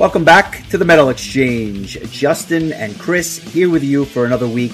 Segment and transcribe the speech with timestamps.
[0.00, 2.00] Welcome back to the Metal Exchange.
[2.10, 4.72] Justin and Chris here with you for another week.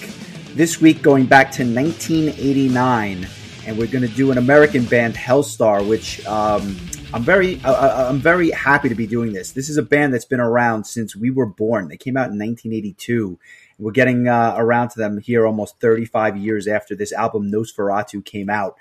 [0.54, 3.26] This week going back to 1989,
[3.66, 6.76] and we're going to do an American band, Helstar, which um,
[7.12, 9.50] I'm very uh, I'm very happy to be doing this.
[9.50, 11.88] This is a band that's been around since we were born.
[11.88, 13.36] They came out in 1982.
[13.80, 18.48] We're getting uh, around to them here almost 35 years after this album Nosferatu came
[18.48, 18.76] out.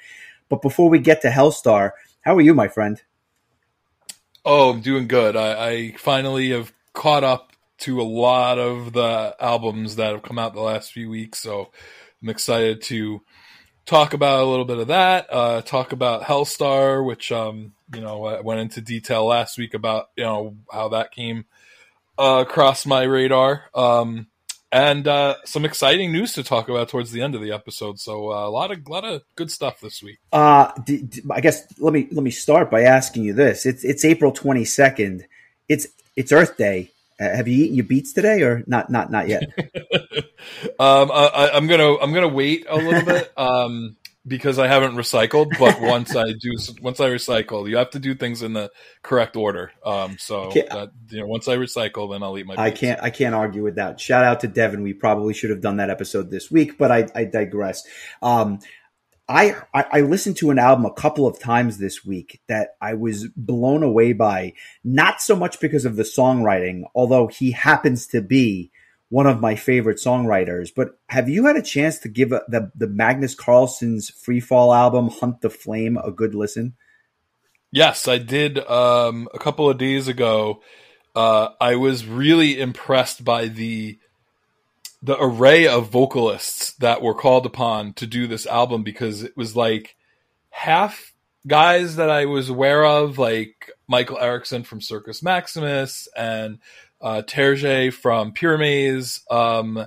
[0.48, 3.02] But before we get to Helstar, how are you, my friend?
[4.45, 5.35] Oh, I'm doing good.
[5.35, 10.38] I, I finally have caught up to a lot of the albums that have come
[10.38, 11.71] out the last few weeks, so
[12.21, 13.21] I'm excited to
[13.88, 15.27] talk about a little bit of that.
[15.31, 20.09] Uh, talk about Helstar, which um, you know I went into detail last week about
[20.16, 21.46] you know how that came
[22.20, 23.63] uh, across my radar.
[23.73, 24.27] Um,
[24.76, 27.98] and uh, some exciting news to talk about towards the end of the episode.
[27.98, 30.20] So uh, a lot of lot of good stuff this week.
[30.34, 33.86] Uh, d- d- I guess let me let me start by asking you this: It's
[33.86, 35.26] it's April twenty second.
[35.70, 36.91] It's it's Earth Day.
[37.18, 38.90] Uh, have you eaten your beets today, or not?
[38.90, 39.44] Not not yet.
[40.77, 43.32] um, I, am gonna I'm gonna wait a little bit.
[43.38, 43.96] Um,
[44.27, 45.57] because I haven't recycled.
[45.59, 48.71] But once I do, once I recycle, you have to do things in the
[49.04, 49.71] correct order.
[49.85, 52.55] Um, so that, you know, once I recycle, then I'll eat my.
[52.57, 53.01] I can't.
[53.01, 53.99] I can't argue with that.
[53.99, 54.81] Shout out to Devin.
[54.81, 57.84] We probably should have done that episode this week, but I, I digress.
[58.21, 58.59] Um,
[59.27, 62.93] I, I, I listened to an album a couple of times this week that I
[62.93, 64.53] was blown away by.
[64.84, 68.72] Not so much because of the songwriting, although he happens to be
[69.09, 70.70] one of my favorite songwriters.
[70.75, 74.74] But have you had a chance to give a, the the Magnus Karlsson's Free Fall
[74.74, 76.75] album "Hunt the Flame" a good listen?
[77.72, 78.59] Yes, I did.
[78.59, 80.62] Um, a couple of days ago,
[81.16, 84.00] uh, I was really impressed by the
[85.02, 89.56] the array of vocalists that were called upon to do this album because it was
[89.56, 89.96] like
[90.50, 91.14] half
[91.48, 96.60] guys that I was aware of, like Michael Eriksen from Circus Maximus and
[97.02, 99.86] uh, Terje from Pyramaze, um,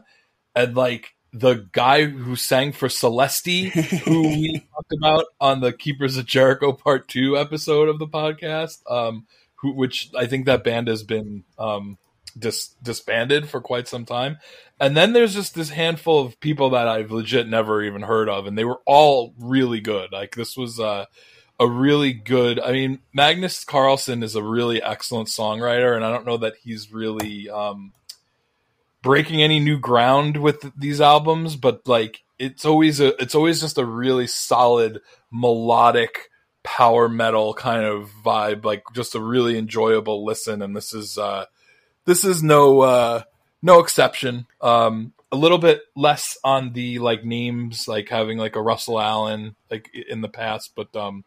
[0.55, 3.69] and like the guy who sang for Celeste,
[4.05, 8.79] who we talked about on the Keepers of Jericho Part Two episode of the podcast,
[8.91, 9.27] um,
[9.57, 11.99] who which I think that band has been um,
[12.39, 14.39] dis- disbanded for quite some time.
[14.81, 18.47] And then there's just this handful of people that I've legit never even heard of,
[18.47, 20.13] and they were all really good.
[20.13, 20.79] Like this was.
[20.79, 21.07] Uh,
[21.61, 22.61] a really good.
[22.61, 26.93] I mean, Magnus Karlsson is a really excellent songwriter, and I don't know that he's
[26.93, 27.93] really um,
[29.03, 33.79] breaking any new ground with these albums, but like it's always a it's always just
[33.79, 36.31] a really solid melodic
[36.63, 40.63] power metal kind of vibe, like just a really enjoyable listen.
[40.63, 41.47] And this is uh,
[42.05, 43.23] this is no uh,
[43.63, 44.47] no exception.
[44.61, 49.57] Um, a little bit less on the like names, like having like a Russell Allen
[49.71, 51.25] like in the past, but um,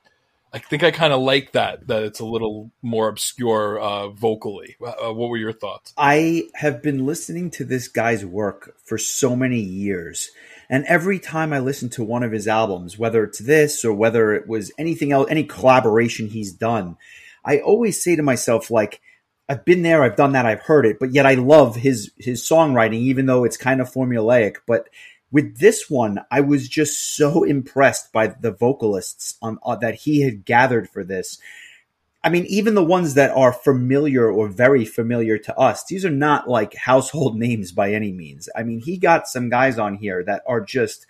[0.53, 4.75] I think I kind of like that that it's a little more obscure uh, vocally.
[4.81, 5.94] Uh, what were your thoughts?
[5.97, 10.29] I have been listening to this guy's work for so many years,
[10.69, 14.34] and every time I listen to one of his albums, whether it's this or whether
[14.34, 16.97] it was anything else, any collaboration he's done,
[17.45, 19.01] I always say to myself like.
[19.50, 22.41] I've been there, I've done that, I've heard it, but yet I love his his
[22.41, 24.57] songwriting, even though it's kind of formulaic.
[24.66, 24.88] But
[25.31, 30.22] with this one, I was just so impressed by the vocalists on, uh, that he
[30.22, 31.40] had gathered for this.
[32.24, 36.12] I mean, even the ones that are familiar or very familiar to us, these are
[36.12, 38.50] not like household names by any means.
[38.56, 41.08] I mean, he got some guys on here that are just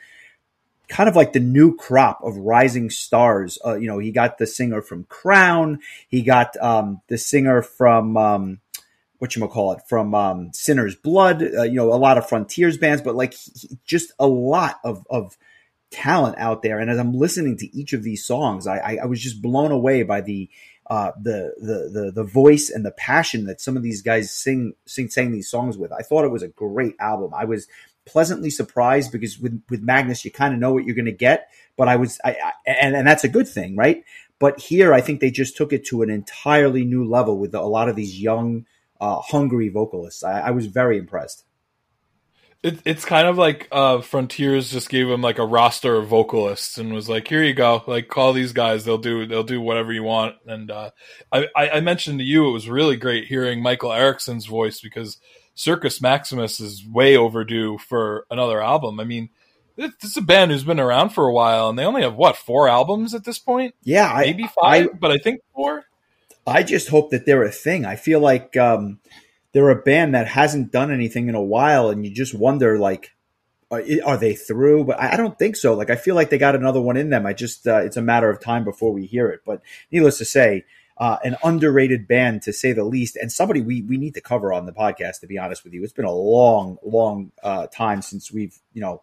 [0.87, 3.57] kind of like the new crop of rising stars.
[3.65, 8.15] Uh, you know, he got the singer from Crowne, he got um, the singer from
[8.17, 8.60] um,
[9.21, 11.43] what you call it from um, Sinner's Blood.
[11.43, 15.05] Uh, you know, a lot of frontiers bands, but like he, just a lot of
[15.11, 15.37] of
[15.91, 16.79] talent out there.
[16.79, 19.71] And as I'm listening to each of these songs, I, I, I was just blown
[19.71, 20.49] away by the,
[20.89, 24.73] uh, the the the the voice and the passion that some of these guys sing
[24.87, 25.91] sing sang these songs with.
[25.91, 27.31] I thought it was a great album.
[27.35, 27.67] I was
[28.07, 31.49] pleasantly surprised because with with Magnus, you kind of know what you're going to get,
[31.77, 34.03] but I was I, I and and that's a good thing, right?
[34.39, 37.61] But here, I think they just took it to an entirely new level with a
[37.61, 38.65] lot of these young
[39.01, 40.23] uh, hungry vocalists.
[40.23, 41.43] I, I was very impressed.
[42.63, 46.77] It, it's kind of like uh, Frontiers just gave him like a roster of vocalists
[46.77, 48.85] and was like, "Here you go, like call these guys.
[48.85, 50.91] They'll do they'll do whatever you want." And uh,
[51.31, 55.17] I, I mentioned to you it was really great hearing Michael Eriksen's voice because
[55.55, 58.99] Circus Maximus is way overdue for another album.
[58.99, 59.29] I mean,
[59.75, 62.37] this is a band who's been around for a while and they only have what
[62.37, 63.73] four albums at this point?
[63.81, 65.83] Yeah, maybe five, I, but I think four.
[66.45, 67.85] I just hope that they're a thing.
[67.85, 68.99] I feel like um,
[69.53, 73.11] they're a band that hasn't done anything in a while, and you just wonder like,
[73.69, 74.85] are, are, they through?
[74.85, 75.73] But I don't think so.
[75.73, 77.25] Like I feel like they got another one in them.
[77.25, 79.41] I just uh, it's a matter of time before we hear it.
[79.45, 79.61] But
[79.91, 80.65] needless to say,
[80.97, 84.51] uh, an underrated band to say the least, and somebody we we need to cover
[84.51, 85.21] on the podcast.
[85.21, 88.81] To be honest with you, it's been a long, long uh, time since we've you
[88.81, 89.01] know.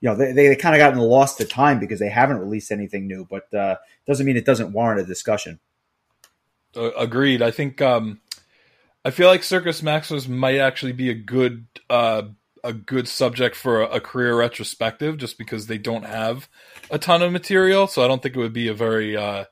[0.00, 3.08] You know, they, they kind of gotten lost to time because they haven't released anything
[3.08, 5.58] new, but uh, doesn't mean it doesn't warrant a discussion.
[6.78, 7.42] Uh, agreed.
[7.42, 8.20] I think um,
[9.04, 12.22] I feel like Circus Maximus might actually be a good uh,
[12.62, 16.48] a good subject for a, a, career retrospective, just because they don't have
[16.90, 17.86] a ton of material.
[17.86, 19.44] So I don't think it would be a very uh,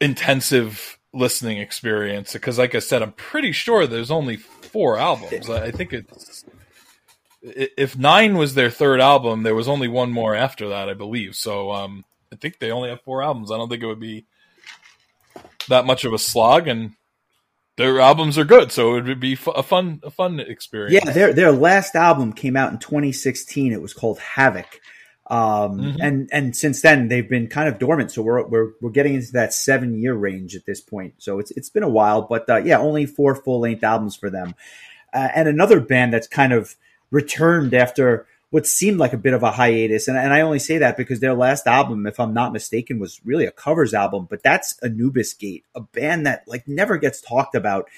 [0.00, 2.32] intensive listening experience.
[2.32, 5.50] Because, like I said, I'm pretty sure there's only four albums.
[5.50, 6.44] I think it's
[7.42, 11.34] if nine was their third album, there was only one more after that, I believe.
[11.34, 13.50] So um, I think they only have four albums.
[13.50, 14.26] I don't think it would be
[15.68, 16.92] that much of a slog, and
[17.76, 20.92] their albums are good, so it would be a fun a fun experience.
[20.92, 23.72] Yeah, their their last album came out in 2016.
[23.72, 24.66] It was called Havok.
[25.28, 26.00] Um, mm-hmm.
[26.02, 28.10] and and since then they've been kind of dormant.
[28.10, 31.14] So we're we're we're getting into that seven year range at this point.
[31.18, 34.28] So it's it's been a while, but uh, yeah, only four full length albums for
[34.28, 34.54] them.
[35.14, 36.76] Uh, and another band that's kind of
[37.10, 40.08] returned after what seemed like a bit of a hiatus.
[40.08, 43.18] And, and I only say that because their last album, if I'm not mistaken, was
[43.24, 47.54] really a covers album, but that's Anubis Gate, a band that like never gets talked
[47.54, 47.88] about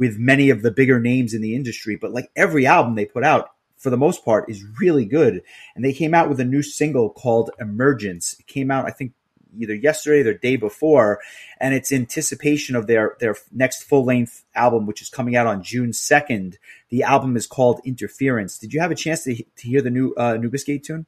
[0.00, 3.22] with many of the bigger names in the industry, but like every album they put
[3.22, 5.42] out for the most part is really good.
[5.76, 8.34] And they came out with a new single called Emergence.
[8.40, 9.12] It came out, I think,
[9.58, 11.20] either yesterday or the day before,
[11.60, 15.62] and it's anticipation of their their next full length album, which is coming out on
[15.62, 16.58] June second.
[16.90, 18.58] The album is called Interference.
[18.58, 21.06] Did you have a chance to, to hear the new uh, Anubis Gate tune?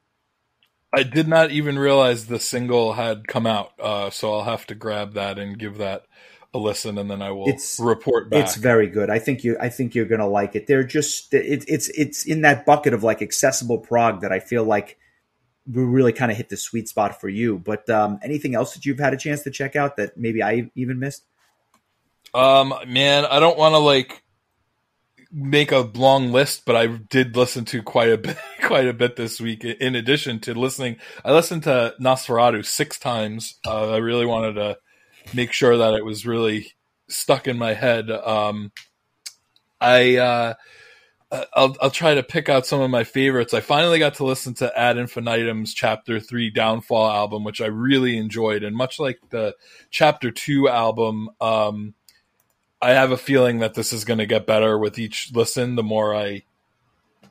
[0.95, 4.75] I did not even realize the single had come out, uh, so I'll have to
[4.75, 6.05] grab that and give that
[6.53, 8.43] a listen, and then I will it's, report back.
[8.43, 9.09] It's very good.
[9.09, 9.57] I think you.
[9.59, 10.67] I think you're gonna like it.
[10.67, 11.33] They're just.
[11.33, 14.99] It, it's it's in that bucket of like accessible prog that I feel like
[15.71, 17.57] we really kind of hit the sweet spot for you.
[17.57, 20.69] But um, anything else that you've had a chance to check out that maybe I
[20.75, 21.23] even missed?
[22.33, 24.23] Um, man, I don't want to like
[25.31, 29.15] make a long list, but I did listen to quite a bit, quite a bit
[29.15, 29.63] this week.
[29.63, 33.59] In addition to listening, I listened to Nosferatu six times.
[33.65, 34.77] Uh, I really wanted to
[35.33, 36.73] make sure that it was really
[37.07, 38.09] stuck in my head.
[38.11, 38.71] Um,
[39.79, 40.53] I uh, uh,
[41.53, 43.53] I'll I'll try to pick out some of my favorites.
[43.53, 48.17] I finally got to listen to Ad Infinitum's Chapter Three Downfall album, which I really
[48.17, 49.55] enjoyed, and much like the
[49.89, 51.93] Chapter Two album, um,
[52.81, 55.75] I have a feeling that this is going to get better with each listen.
[55.75, 56.43] The more I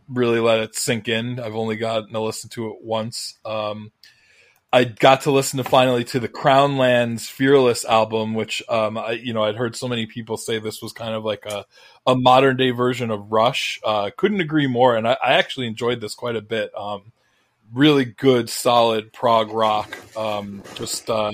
[0.09, 3.39] really let it sink in, I've only gotten to listen to it once.
[3.45, 3.93] Um,
[4.73, 9.35] I got to listen to finally to the Crownlands Fearless album, which um, I, you
[9.35, 11.67] know I'd heard so many people say this was kind of like a,
[12.07, 13.81] a modern day version of Rush.
[13.85, 16.71] Uh, couldn't agree more, and I, I, actually enjoyed this quite a bit.
[16.75, 17.13] Um,
[17.75, 19.95] really good, solid prog rock.
[20.17, 21.33] Um, just uh,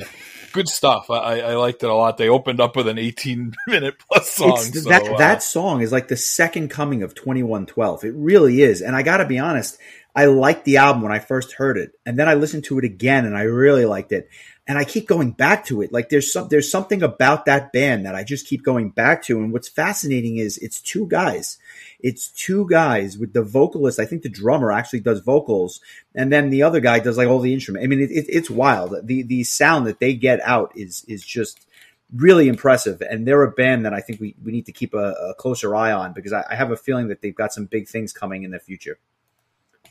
[0.52, 1.08] good stuff.
[1.08, 2.16] I, I, liked it a lot.
[2.16, 4.58] They opened up with an 18 minute plus song.
[4.58, 8.04] So, that uh, that song is like the second coming of 2112.
[8.04, 9.78] It really is, and I got to be honest.
[10.14, 12.84] I liked the album when I first heard it, and then I listened to it
[12.84, 14.28] again, and I really liked it.
[14.66, 15.92] And I keep going back to it.
[15.92, 19.38] Like there's some there's something about that band that I just keep going back to.
[19.38, 21.58] And what's fascinating is it's two guys.
[22.00, 23.98] It's two guys with the vocalist.
[23.98, 25.80] I think the drummer actually does vocals,
[26.14, 27.84] and then the other guy does like all the instrument.
[27.84, 28.94] I mean, it, it, it's wild.
[29.06, 31.66] The the sound that they get out is is just
[32.14, 33.02] really impressive.
[33.02, 35.74] And they're a band that I think we, we need to keep a, a closer
[35.74, 38.44] eye on because I, I have a feeling that they've got some big things coming
[38.44, 38.98] in the future.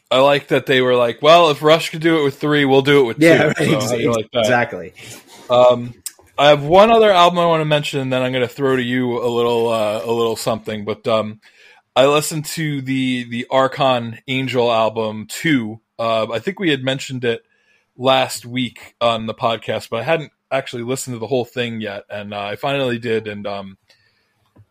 [0.09, 2.81] I like that they were like, well, if Rush could do it with three, we'll
[2.81, 3.71] do it with yeah, two.
[3.71, 4.07] Yeah, so exactly.
[4.07, 4.93] Like exactly.
[5.49, 5.93] Um,
[6.37, 8.75] I have one other album I want to mention, and then I'm going to throw
[8.75, 10.85] to you a little, uh, a little something.
[10.85, 11.41] But um,
[11.95, 15.81] I listened to the the Archon Angel album two.
[15.97, 17.41] Uh, I think we had mentioned it
[17.97, 22.03] last week on the podcast, but I hadn't actually listened to the whole thing yet,
[22.09, 23.27] and uh, I finally did.
[23.27, 23.77] And um,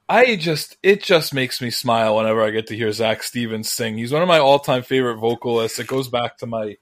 [0.08, 3.98] I just it just makes me smile whenever I get to hear Zak Stevens sing.
[3.98, 5.78] He's one of my all time favorite vocalists.
[5.78, 6.76] It goes back to my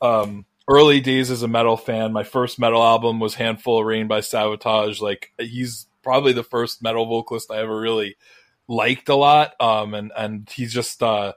[0.00, 2.12] um, early days as a metal fan.
[2.12, 5.00] My first metal album was Handful of Rain by Savatage.
[5.02, 8.16] Like he's probably the first metal vocalist I ever really
[8.68, 9.52] liked a lot.
[9.60, 11.34] Um, and and he's just uh,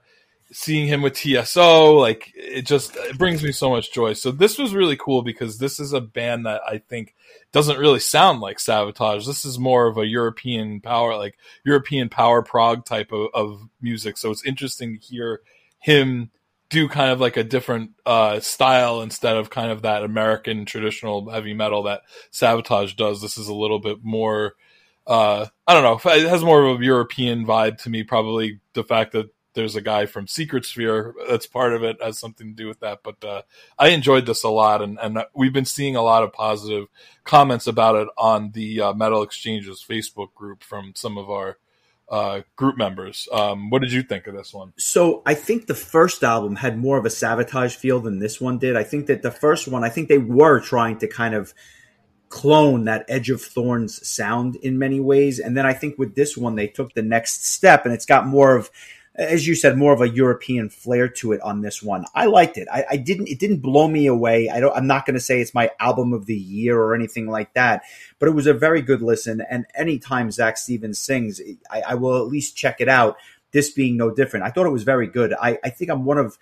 [0.52, 4.14] seeing him with TSO, like it just it brings me so much joy.
[4.14, 7.16] So this was really cool because this is a band that I think
[7.52, 9.26] doesn't really sound like Savatage.
[9.26, 14.18] This is more of a European power, like European power prog type of, of music.
[14.18, 15.42] So it's interesting to hear
[15.80, 16.32] him
[16.70, 21.30] do kind of like a different uh, style instead of kind of that American traditional
[21.30, 23.22] heavy metal that Savatage does.
[23.22, 24.56] This is a little bit more.
[25.06, 26.12] Uh, I don't know.
[26.12, 28.04] It has more of a European vibe to me.
[28.04, 32.20] Probably the fact that there's a guy from Secret Sphere that's part of it has
[32.20, 33.00] something to do with that.
[33.04, 33.42] But uh,
[33.80, 36.88] I enjoyed this a lot, and and we've been seeing a lot of positive
[37.24, 41.58] comments about it on the uh, Metal Exchanges Facebook group from some of our
[42.10, 43.28] uh, group members.
[43.32, 44.74] Um, what did you think of this one?
[44.78, 48.60] So I think the first album had more of a Savatage feel than this one
[48.60, 48.76] did.
[48.76, 51.54] I think that the first one, I think they were trying to kind of
[52.30, 56.36] clone that Edge of Thorns sound in many ways, and then I think with this
[56.36, 58.70] one they took the next step, and it's got more of
[59.18, 62.06] as you said, more of a European flair to it on this one.
[62.14, 62.68] I liked it.
[62.72, 63.30] I, I didn't.
[63.30, 64.50] It didn't blow me away.
[64.50, 64.76] I don't.
[64.76, 67.84] I'm not going to say it's my album of the year or anything like that.
[68.20, 69.42] But it was a very good listen.
[69.50, 71.40] And anytime Zak Stevens sings,
[71.72, 73.18] I, I will at least check it out.
[73.52, 74.46] This being no different.
[74.46, 75.34] I thought it was very good.
[75.34, 76.38] I, I think I'm one of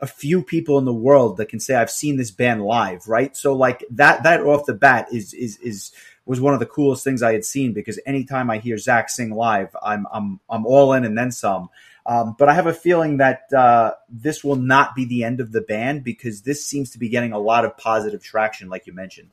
[0.00, 3.08] a few people in the world that can say I've seen this band live.
[3.08, 3.34] Right.
[3.34, 4.24] So like that.
[4.24, 5.92] That off the bat is is is
[6.26, 9.30] was one of the coolest things I had seen because anytime I hear Zak sing
[9.30, 11.70] live, I'm I'm I'm all in and then some.
[12.06, 15.52] Um, but I have a feeling that uh, this will not be the end of
[15.52, 18.92] the band because this seems to be getting a lot of positive traction, like you
[18.92, 19.30] mentioned.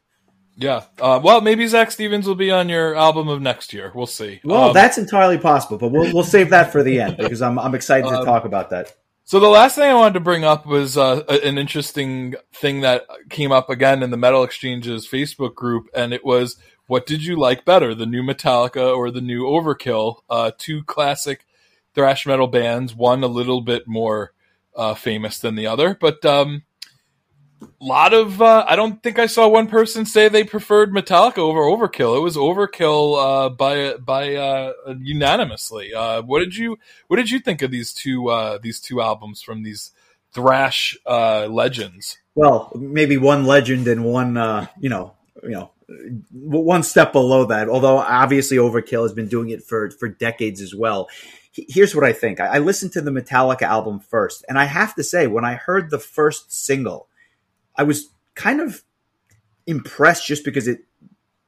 [0.55, 0.83] Yeah.
[0.99, 3.91] Uh, well, maybe Zak Stevens will be on your album of next year.
[3.93, 4.39] We'll see.
[4.43, 7.57] Well, um, that's entirely possible, but we'll we'll save that for the end because I'm
[7.57, 8.95] I'm excited to um, talk about that.
[9.23, 13.05] So the last thing I wanted to bring up was uh, an interesting thing that
[13.29, 17.37] came up again in the Metal Exchanges Facebook group, and it was what did you
[17.37, 20.17] like better, the new Metallica or the new Overkill?
[20.29, 21.45] Uh, two classic
[21.93, 24.33] thrash metal bands, one a little bit more
[24.75, 26.63] uh, famous than the other, but um,
[27.61, 31.39] a lot of uh, I don't think I saw one person say they preferred Metallica
[31.39, 32.17] over Overkill.
[32.17, 35.93] It was Overkill uh, by by uh, unanimously.
[35.93, 39.41] Uh, what did you what did you think of these two uh, these two albums
[39.41, 39.91] from these
[40.33, 42.17] thrash legends?
[42.35, 44.35] Well, maybe one legend and one
[44.79, 45.71] you know you know
[46.31, 47.67] one step below that.
[47.67, 51.09] Although obviously Overkill has been doing it for for decades as well
[51.51, 52.39] here's what I think.
[52.39, 55.89] I, listened to the Metallica album first, and I have to say, when I heard
[55.89, 57.07] the first single,
[57.75, 58.83] I was kind of
[59.67, 60.79] impressed just because it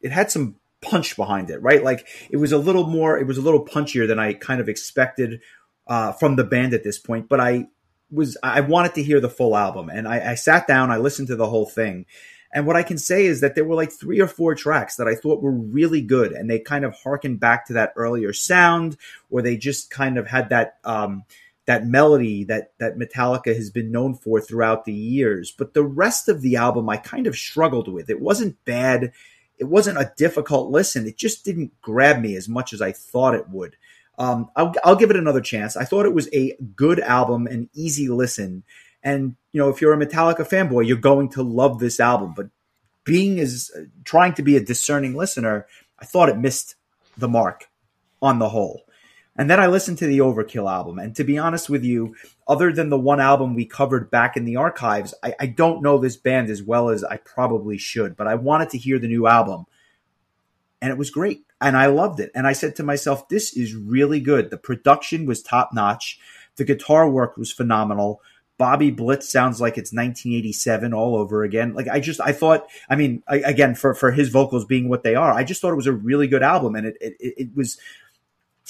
[0.01, 1.83] it had some punch behind it, right?
[1.83, 4.67] Like it was a little more, it was a little punchier than I kind of
[4.67, 5.39] expected
[5.87, 7.29] uh, from the band at this point.
[7.29, 7.67] But I
[8.11, 11.29] was, I wanted to hear the full album, and I, I sat down, I listened
[11.29, 12.05] to the whole thing,
[12.53, 15.07] and what I can say is that there were like three or four tracks that
[15.07, 18.97] I thought were really good, and they kind of harkened back to that earlier sound,
[19.29, 21.23] or they just kind of had that um,
[21.65, 25.51] that melody that that Metallica has been known for throughout the years.
[25.51, 28.09] But the rest of the album, I kind of struggled with.
[28.09, 29.11] It wasn't bad.
[29.57, 31.07] It wasn't a difficult listen.
[31.07, 33.75] It just didn't grab me as much as I thought it would.
[34.17, 35.75] Um, I'll, I'll give it another chance.
[35.75, 38.63] I thought it was a good album, an easy listen.
[39.03, 42.33] And you know, if you're a Metallica fanboy, you're going to love this album.
[42.35, 42.47] But
[43.03, 45.67] being as uh, trying to be a discerning listener,
[45.99, 46.75] I thought it missed
[47.17, 47.69] the mark
[48.21, 48.83] on the whole.
[49.35, 50.99] And then I listened to the Overkill album.
[50.99, 52.15] And to be honest with you,
[52.47, 55.97] other than the one album we covered back in the archives, I, I, don't know
[55.97, 59.25] this band as well as I probably should, but I wanted to hear the new
[59.25, 59.65] album.
[60.81, 61.45] And it was great.
[61.59, 62.31] And I loved it.
[62.35, 64.49] And I said to myself, this is really good.
[64.51, 66.19] The production was top notch.
[66.57, 68.21] The guitar work was phenomenal.
[68.63, 71.73] Bobby Blitz sounds like it's 1987 all over again.
[71.73, 75.03] Like I just, I thought, I mean, I, again, for for his vocals being what
[75.03, 77.49] they are, I just thought it was a really good album, and it it, it
[77.53, 77.77] was,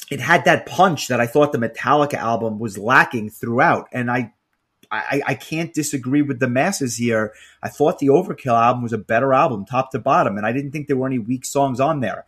[0.10, 4.34] it had that punch that I thought the Metallica album was lacking throughout, and I.
[4.92, 7.34] I, I can't disagree with the masses here.
[7.64, 10.70] I thought the Overkill album was a better album, top to bottom, and I didn't
[10.70, 12.26] think there were any weak songs on there.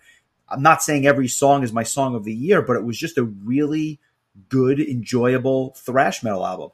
[0.50, 3.20] I'm not saying every song is my song of the year, but it was just
[3.20, 4.00] a really
[4.50, 6.72] good, enjoyable thrash metal album.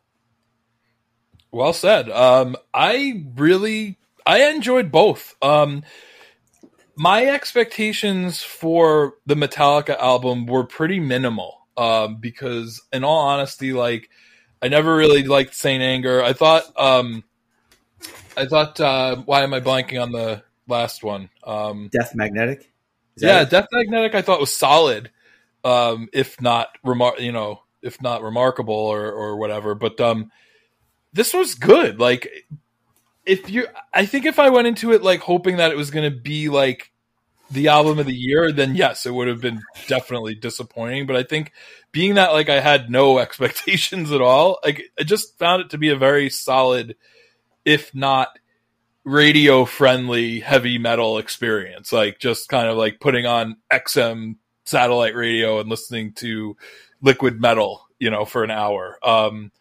[1.52, 2.10] Well said.
[2.10, 5.36] Um, I really I enjoyed both.
[5.42, 5.84] Um,
[6.96, 14.10] my expectations for the Metallica album were pretty minimal um, because, in all honesty, like
[14.62, 16.24] I never really liked Saint Anger.
[16.24, 17.24] I thought, um,
[18.38, 21.30] I thought, uh, why am I blanking on the last one?
[21.44, 22.72] Um, Death Magnetic.
[23.18, 23.50] Yeah, it?
[23.50, 24.16] Death Magnetic.
[24.16, 25.10] I thought was solid,
[25.64, 29.76] um, if not remar- you know, if not remarkable or or whatever.
[29.76, 30.32] But um,
[31.14, 32.00] this was good.
[32.00, 32.30] Like
[33.26, 36.10] if you I think if I went into it like hoping that it was going
[36.12, 36.92] to be like
[37.52, 41.24] the album of the year, then yes, it would have been definitely disappointing, but I
[41.24, 41.52] think
[41.92, 45.78] being that like I had no expectations at all, like I just found it to
[45.78, 46.96] be a very solid
[47.64, 48.30] if not
[49.04, 51.92] radio friendly heavy metal experience.
[51.92, 56.56] Like just kind of like putting on XM satellite radio and listening to
[57.02, 58.98] liquid metal, you know, for an hour.
[59.04, 59.52] Um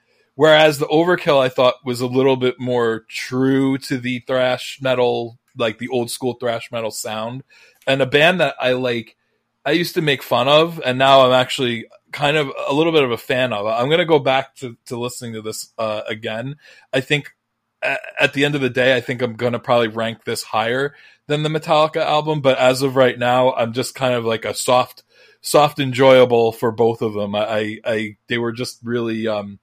[0.41, 5.39] Whereas the Overkill, I thought, was a little bit more true to the thrash metal,
[5.55, 7.45] like the old school thrash metal sound,
[7.87, 9.19] and a band that I like.
[9.67, 13.03] I used to make fun of, and now I'm actually kind of a little bit
[13.03, 13.67] of a fan of.
[13.67, 16.57] I'm going to go back to, to listening to this uh, again.
[16.91, 17.35] I think
[17.83, 20.95] at, the end of the day, I think I'm going to probably rank this higher
[21.27, 22.41] than the Metallica album.
[22.41, 25.03] But as of right now, I'm just kind of like a soft,
[25.43, 27.35] soft enjoyable for both of them.
[27.35, 29.59] I, I, they were just really, um,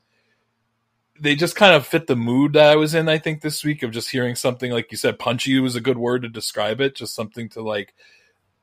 [1.20, 3.10] they just kind of fit the mood that I was in.
[3.10, 5.98] I think this week of just hearing something like you said, punchy was a good
[5.98, 6.96] word to describe it.
[6.96, 7.94] Just something to like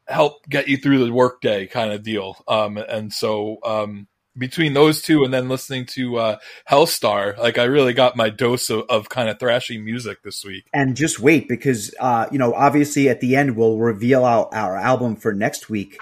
[0.06, 2.37] help get you through the workday kind of deal.
[2.46, 4.06] Um, and so um,
[4.37, 6.37] between those two and then listening to uh,
[6.68, 10.66] Helstar, like I really got my dose of, of kind of thrashy music this week.
[10.73, 14.76] And just wait because uh, you know obviously at the end we'll reveal our, our
[14.76, 15.99] album for next week,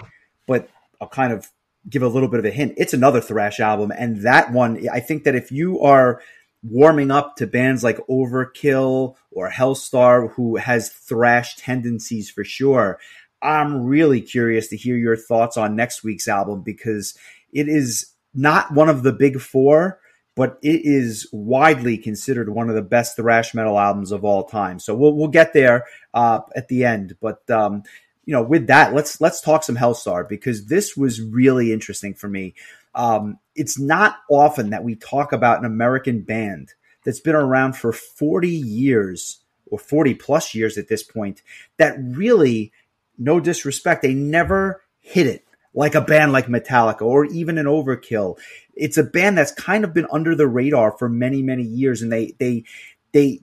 [0.47, 0.69] but
[1.01, 1.49] I'll kind of
[1.89, 2.75] give a little bit of a hint.
[2.77, 6.23] It's another thrash album, and that one I think that if you are
[6.63, 12.99] warming up to bands like Overkill or Helstar, who has thrash tendencies for sure.
[13.41, 17.19] I'm really curious to hear your thoughts on next week's album because
[17.53, 19.99] it is not one of the big four,
[20.37, 24.79] but it is widely considered one of the best thrash metal albums of all time.
[24.79, 27.83] So we'll we'll get there uh, at the end, but um,
[28.25, 32.29] you know, with that, let's let's talk some Helstar because this was really interesting for
[32.29, 32.55] me.
[32.95, 36.73] Um, it's not often that we talk about an American band
[37.05, 39.41] that's been around for 40 years
[39.71, 41.43] or 40 plus years at this point
[41.79, 42.73] that really
[43.19, 45.45] no disrespect, they never hit it
[45.75, 48.39] like a band like Metallica or even an Overkill.
[48.75, 52.13] It's a band that's kind of been under the radar for many, many years, and
[52.13, 52.65] they they
[53.13, 53.41] they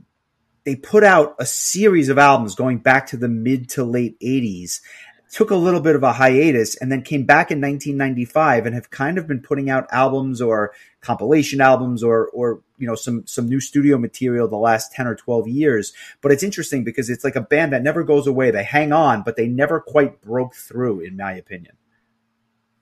[0.64, 4.82] they put out a series of albums going back to the mid to late 80s
[5.32, 8.90] took a little bit of a hiatus and then came back in 1995 and have
[8.90, 13.48] kind of been putting out albums or compilation albums or or you know some some
[13.48, 15.94] new studio material the last 10 or 12 years.
[16.22, 18.52] But it's interesting because it's like a band that never goes away.
[18.52, 21.76] They hang on but they never quite broke through in my opinion.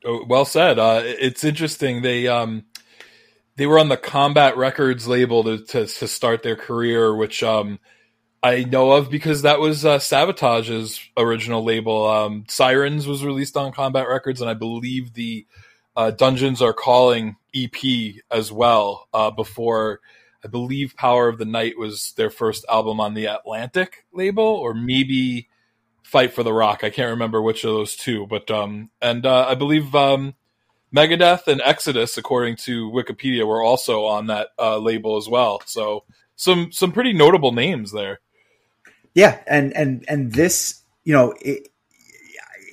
[0.06, 0.80] Oh, well said.
[0.80, 2.02] Uh, it's interesting.
[2.02, 2.66] They um
[3.58, 7.80] they were on the combat records label to, to, to start their career which um
[8.44, 12.08] I know of because that was uh, Savatage's original label.
[12.08, 15.46] Um, Sirens was released on Combat Records, and I believe the
[15.96, 19.08] uh, Dungeons Are Calling EP as well.
[19.14, 20.00] Uh, before
[20.46, 24.74] I believe Power of the Night was their first album on the Atlantic label, or
[24.74, 25.50] maybe
[26.04, 26.84] Fight for the Rock.
[26.84, 30.36] I can't remember which of those two, but um, and uh, I believe um,
[30.96, 35.62] Megadeth and Exodus, according to Wikipedia, were also on that uh, label as well.
[35.66, 38.20] So some some pretty notable names there.
[39.18, 41.70] Yeah, and and and this, you know, it,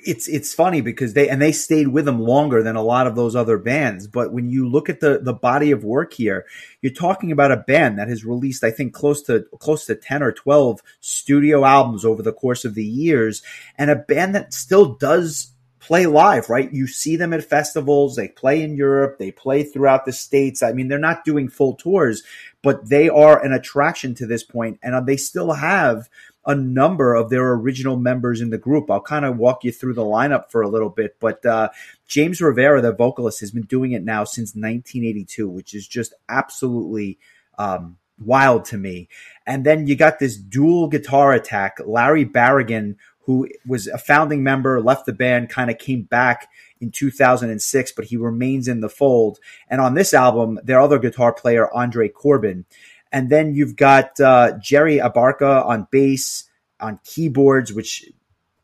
[0.05, 3.15] it's it's funny because they and they stayed with them longer than a lot of
[3.15, 4.05] those other bands.
[4.05, 6.45] But when you look at the the body of work here,
[6.83, 10.21] you're talking about a band that has released, I think, close to close to ten
[10.21, 13.41] or twelve studio albums over the course of the years,
[13.75, 15.51] and a band that still does
[15.85, 16.73] play live, right?
[16.73, 20.63] You see them at festivals, they play in Europe, they play throughout the states.
[20.63, 22.23] I mean, they're not doing full tours,
[22.63, 26.09] but they are an attraction to this point, and they still have
[26.47, 28.89] a number of their original members in the group.
[28.89, 31.69] I'll kind of walk you through the lineup for a little bit, but uh,
[32.07, 37.19] James Rivera, the vocalist, has been doing it now since 1982, which is just absolutely
[37.59, 39.07] um, wild to me.
[39.45, 44.79] And then you got this dual guitar attack, Larry Barragan, who was a founding member,
[44.81, 49.39] left the band, kind of came back in 2006, but he remains in the fold.
[49.67, 52.65] And on this album, their other guitar player, Andre Corbin.
[53.11, 58.05] And then you've got uh, Jerry Abarca on bass, on keyboards, which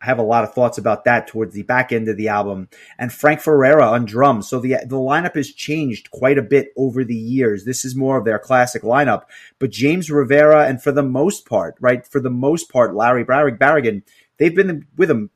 [0.02, 2.69] I have a lot of thoughts about that towards the back end of the album,
[2.97, 4.50] and Frank Ferrara on drums.
[4.50, 7.65] So the the lineup has changed quite a bit over the years.
[7.65, 9.24] This is more of their classic lineup,
[9.60, 14.02] but James Rivera and for the most part, right, for the most part, Larry Barragan,
[14.41, 15.30] they've been with him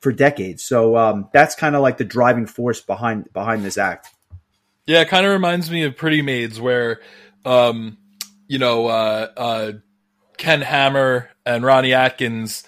[0.00, 0.64] for decades.
[0.64, 4.08] So um, that's kind of like the driving force behind behind this act.
[4.86, 7.00] Yeah, it kind of reminds me of Pretty Maids, where
[7.44, 7.98] um,
[8.46, 9.72] you know, uh, uh,
[10.38, 12.64] Ken Hammer and Ronnie Atkins,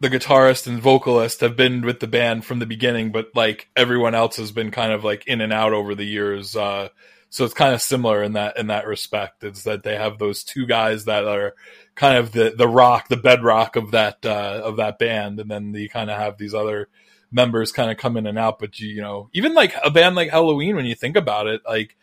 [0.00, 4.14] the guitarist and vocalist, have been with the band from the beginning, but like everyone
[4.14, 6.54] else has been kind of like in and out over the years.
[6.54, 6.88] Uh,
[7.30, 9.44] so it's kind of similar in that in that respect.
[9.44, 11.54] It's that they have those two guys that are
[11.94, 15.72] kind of the the rock, the bedrock of that uh, of that band, and then
[15.72, 16.88] you kind of have these other
[17.30, 18.58] members kind of come in and out.
[18.58, 21.62] But you, you know, even like a band like Helloween, when you think about it,
[21.64, 21.96] like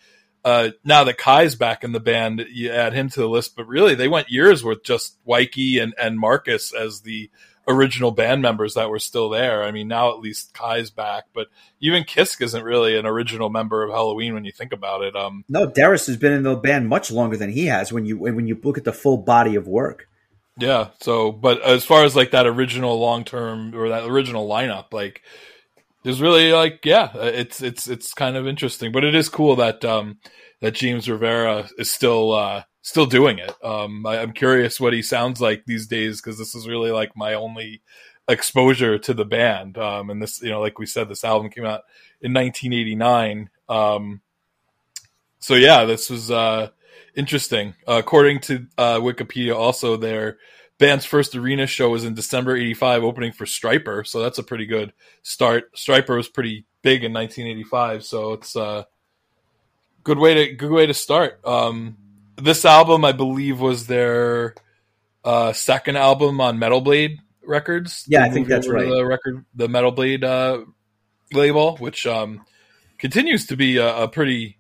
[0.46, 3.58] uh, now that Kai's back in the band, you add him to the list.
[3.58, 7.30] But really, they went years with just Wyke and, and Markus as the
[7.68, 9.64] original band members that were still there.
[9.64, 11.48] I mean, now at least Kai's back, but
[11.80, 15.16] even Kiske isn't really an original member of Helloween when you think about it.
[15.16, 18.18] Um, no, Deris has been in the band much longer than he has when you
[18.18, 20.08] when you look at the full body of work.
[20.58, 20.90] Yeah.
[21.02, 25.22] So, but as far as like that original long term or that original lineup, like
[26.04, 29.84] there's really like yeah, it's it's it's kind of interesting, but it is cool that
[29.86, 30.20] um
[30.62, 33.54] that James Rivera is still uh still doing it.
[33.62, 37.18] Um, I, am curious what he sounds like these days because this is really like
[37.18, 37.82] my only
[38.30, 39.78] exposure to the band.
[39.78, 41.82] Um, and this, you know, like we said, this album came out
[42.22, 43.50] in 1989.
[43.68, 44.22] Um,
[45.40, 46.70] so yeah, this was uh,
[47.14, 47.76] interesting.
[47.86, 50.38] Uh, according to uh, Wikipedia, also their
[50.78, 54.08] band's first arena show was in December '85, opening for Stryper.
[54.08, 55.76] So that's a pretty good start.
[55.76, 58.84] Stryper was pretty big in 1985, so it's a uh,
[60.06, 61.42] good way to good way to start.
[61.46, 61.98] Um,
[62.38, 64.56] this album, I believe, was their
[65.24, 68.06] uh, second album on Metal Blade Records.
[68.08, 68.88] Yeah, I think that's right.
[68.88, 70.64] The record, the Metal Blade uh,
[71.34, 72.46] label, which um,
[72.98, 74.58] continues to be a, a, pretty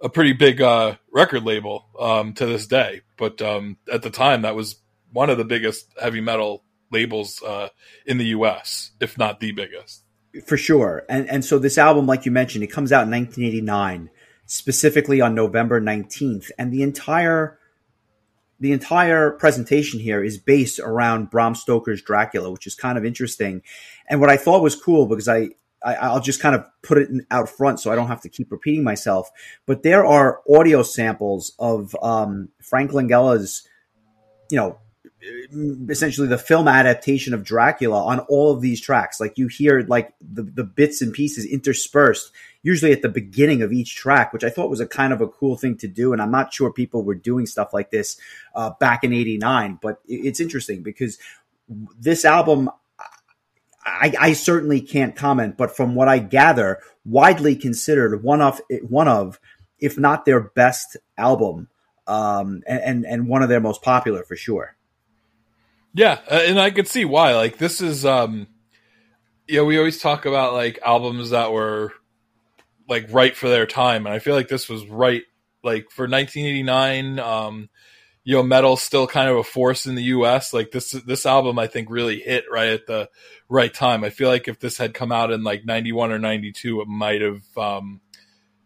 [0.00, 3.02] a pretty big uh, record label um, to this day.
[3.16, 4.76] But um, at the time, that was
[5.12, 7.68] one of the biggest heavy metal labels uh,
[8.06, 10.04] in the U.S., if not the biggest.
[10.46, 14.10] For sure, and and so this album, like you mentioned, it comes out in 1989
[14.48, 16.50] specifically on November 19th.
[16.58, 17.58] And the entire
[18.60, 23.62] the entire presentation here is based around Bram Stoker's Dracula, which is kind of interesting.
[24.08, 27.08] And what I thought was cool because I, I will just kind of put it
[27.08, 29.30] in, out front so I don't have to keep repeating myself.
[29.64, 33.62] But there are audio samples of um, Frank Langella's,
[34.50, 34.78] you know,
[35.88, 39.20] essentially the film adaptation of Dracula on all of these tracks.
[39.20, 42.32] Like you hear like the, the bits and pieces interspersed
[42.68, 45.26] usually at the beginning of each track, which I thought was a kind of a
[45.26, 46.12] cool thing to do.
[46.12, 48.18] And I'm not sure people were doing stuff like this
[48.54, 51.18] uh, back in '89, but it's interesting because
[51.98, 52.70] this album.
[53.90, 59.08] I, I, certainly can't comment, but from what I gather, widely considered one of one
[59.08, 59.40] of,
[59.78, 61.68] if not their best album,
[62.06, 64.76] um, and and one of their most popular for sure.
[65.94, 67.34] Yeah, and I could see why.
[67.34, 68.46] Like this is, um,
[69.46, 71.94] you know, we always talk about like albums that were
[72.88, 75.22] like right for their time, and I feel like this was right
[75.62, 77.18] like for 1989.
[77.18, 77.68] Um,
[78.24, 80.52] you know, metal's still kind of a force in the U.S.
[80.52, 83.08] Like this, this album I think really hit right at the
[83.48, 84.04] right time.
[84.04, 87.22] I feel like if this had come out in like 91 or 92, it might
[87.22, 88.02] have um,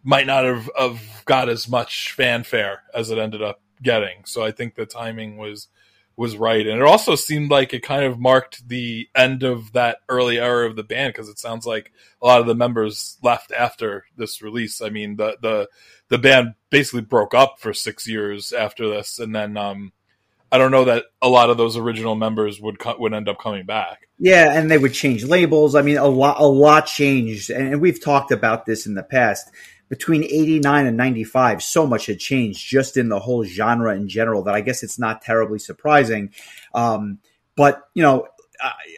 [0.02, 4.24] might not have, have got as much fanfare as it ended up getting.
[4.24, 5.68] So I think the timing was
[6.16, 6.66] was right.
[6.66, 10.68] And it also seemed like it kind of marked the end of that early era
[10.68, 14.42] of the band because it sounds like a lot of the members left after this
[14.42, 14.80] release.
[14.82, 15.68] I mean, the the
[16.08, 19.92] the band basically broke up for six years after this, and then um,
[20.50, 23.40] I don't know that a lot of those original members would co- would end up
[23.40, 24.08] coming back.
[24.18, 25.74] Yeah, and they would change labels.
[25.74, 29.50] I mean, a lot a lot changed, and we've talked about this in the past
[29.92, 34.42] between 89 and 95, so much had changed just in the whole genre in general
[34.44, 36.30] that I guess it's not terribly surprising.
[36.72, 37.18] Um,
[37.56, 38.26] but, you know,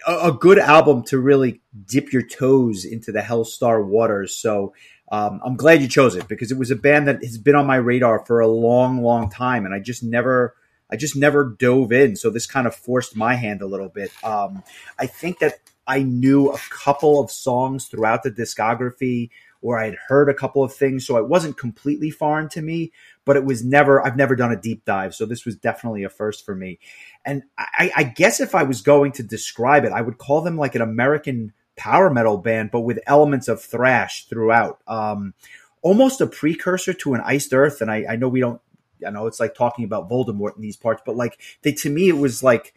[0.07, 4.37] a, a, good album to really dip your toes into the Helstar waters.
[4.37, 4.73] So
[5.11, 7.67] um, I'm glad you chose it because it was a band that has been on
[7.67, 9.67] my radar for a long, long time.
[9.67, 10.55] And I just never.
[10.93, 14.13] I just never dove in, so this kind of forced my hand a little bit.
[14.23, 14.63] Um,
[14.99, 15.55] I think that
[15.87, 19.31] I knew a couple of songs throughout the discography
[19.65, 21.07] or I had heard a couple of things.
[21.07, 22.93] So it wasn't completely foreign to me,
[23.25, 25.15] but it was never, I've never done a deep dive.
[25.15, 26.79] So this was definitely a first for me.
[27.25, 30.59] And I, I guess if I was going to describe it, I would call them
[30.59, 34.81] like an American power metal band, but with elements of thrash throughout.
[34.87, 35.33] Um,
[35.81, 37.81] almost a precursor to an Iced Earth.
[37.81, 38.61] And I, I know we don't,
[39.05, 42.11] I know it's like talking about Voldemort in these parts, but like they, to me,
[42.11, 42.75] it was like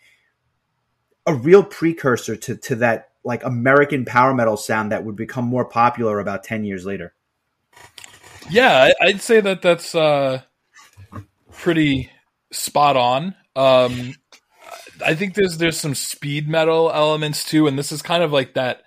[1.26, 5.66] a real precursor to, to that like American power metal sound that would become more
[5.66, 7.14] popular about 10 years later.
[8.50, 10.42] Yeah, I'd say that that's uh,
[11.52, 12.10] pretty
[12.52, 13.36] spot on.
[13.54, 14.16] Um,
[15.06, 18.54] I think there's there's some speed metal elements too, and this is kind of like
[18.54, 18.84] that.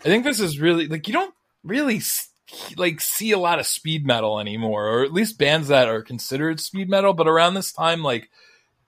[0.00, 2.02] I think this is really like you don't really
[2.76, 6.58] like see a lot of speed metal anymore, or at least bands that are considered
[6.58, 7.14] speed metal.
[7.14, 8.28] But around this time, like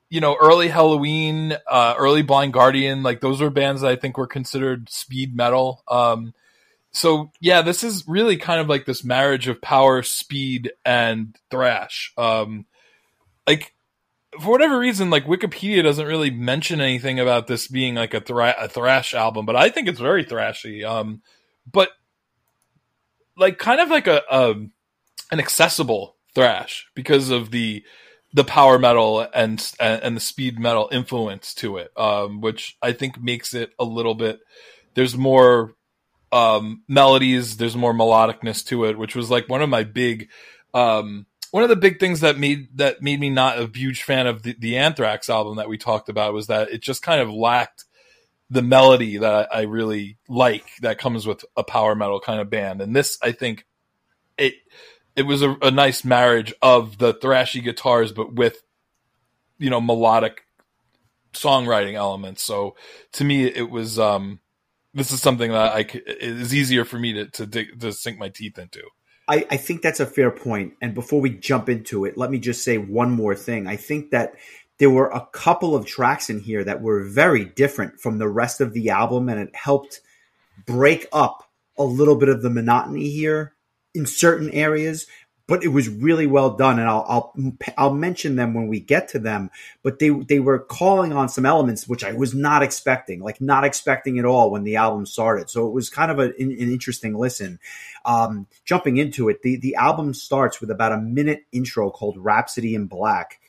[0.09, 4.17] you know, early Helloween, uh, early Blind Guardian, like those were bands that I think
[4.17, 5.83] were considered speed metal.
[5.87, 6.33] Um,
[6.91, 12.13] so yeah, this is really kind of like this marriage of power, speed, and thrash.
[12.17, 12.65] Um,
[13.45, 13.73] like
[14.39, 18.55] for whatever reason, like Wikipedia doesn't really mention anything about this being like a, thra-
[18.57, 20.85] a thrash album, but I think it's very thrashy.
[20.85, 21.21] Um,
[21.71, 21.89] but
[23.35, 24.51] like kind of like a, a
[25.31, 27.83] an accessible thrash because of the
[28.33, 33.21] the power metal and and the speed metal influence to it, um, which I think
[33.21, 34.39] makes it a little bit.
[34.93, 35.73] There's more
[36.31, 37.57] um, melodies.
[37.57, 40.29] There's more melodicness to it, which was like one of my big,
[40.73, 44.27] um, one of the big things that made that made me not a huge fan
[44.27, 47.29] of the, the Anthrax album that we talked about was that it just kind of
[47.29, 47.85] lacked
[48.49, 52.81] the melody that I really like that comes with a power metal kind of band.
[52.81, 53.65] And this, I think,
[54.37, 54.53] it
[55.17, 58.61] it was a, a nice marriage of the thrashy guitars, but with
[59.57, 60.45] you know melodic
[61.33, 62.43] songwriting elements.
[62.43, 62.75] So
[63.13, 64.39] to me, it was um,
[64.93, 68.29] this is something that I is easier for me to to, dig, to sink my
[68.29, 68.83] teeth into.
[69.27, 70.75] I, I think that's a fair point.
[70.81, 73.67] And before we jump into it, let me just say one more thing.
[73.67, 74.35] I think that
[74.77, 78.61] there were a couple of tracks in here that were very different from the rest
[78.61, 79.99] of the album, and it helped
[80.65, 83.53] break up a little bit of the monotony here
[83.97, 85.07] in certain areas.
[85.47, 87.33] But it was really well done, and I'll I'll
[87.77, 89.49] I'll mention them when we get to them.
[89.81, 93.63] But they they were calling on some elements which I was not expecting, like not
[93.63, 95.49] expecting at all when the album started.
[95.49, 97.59] So it was kind of a, an, an interesting listen.
[98.03, 102.75] Um, jumping into it, the the album starts with about a minute intro called "Rhapsody
[102.75, 103.39] in Black."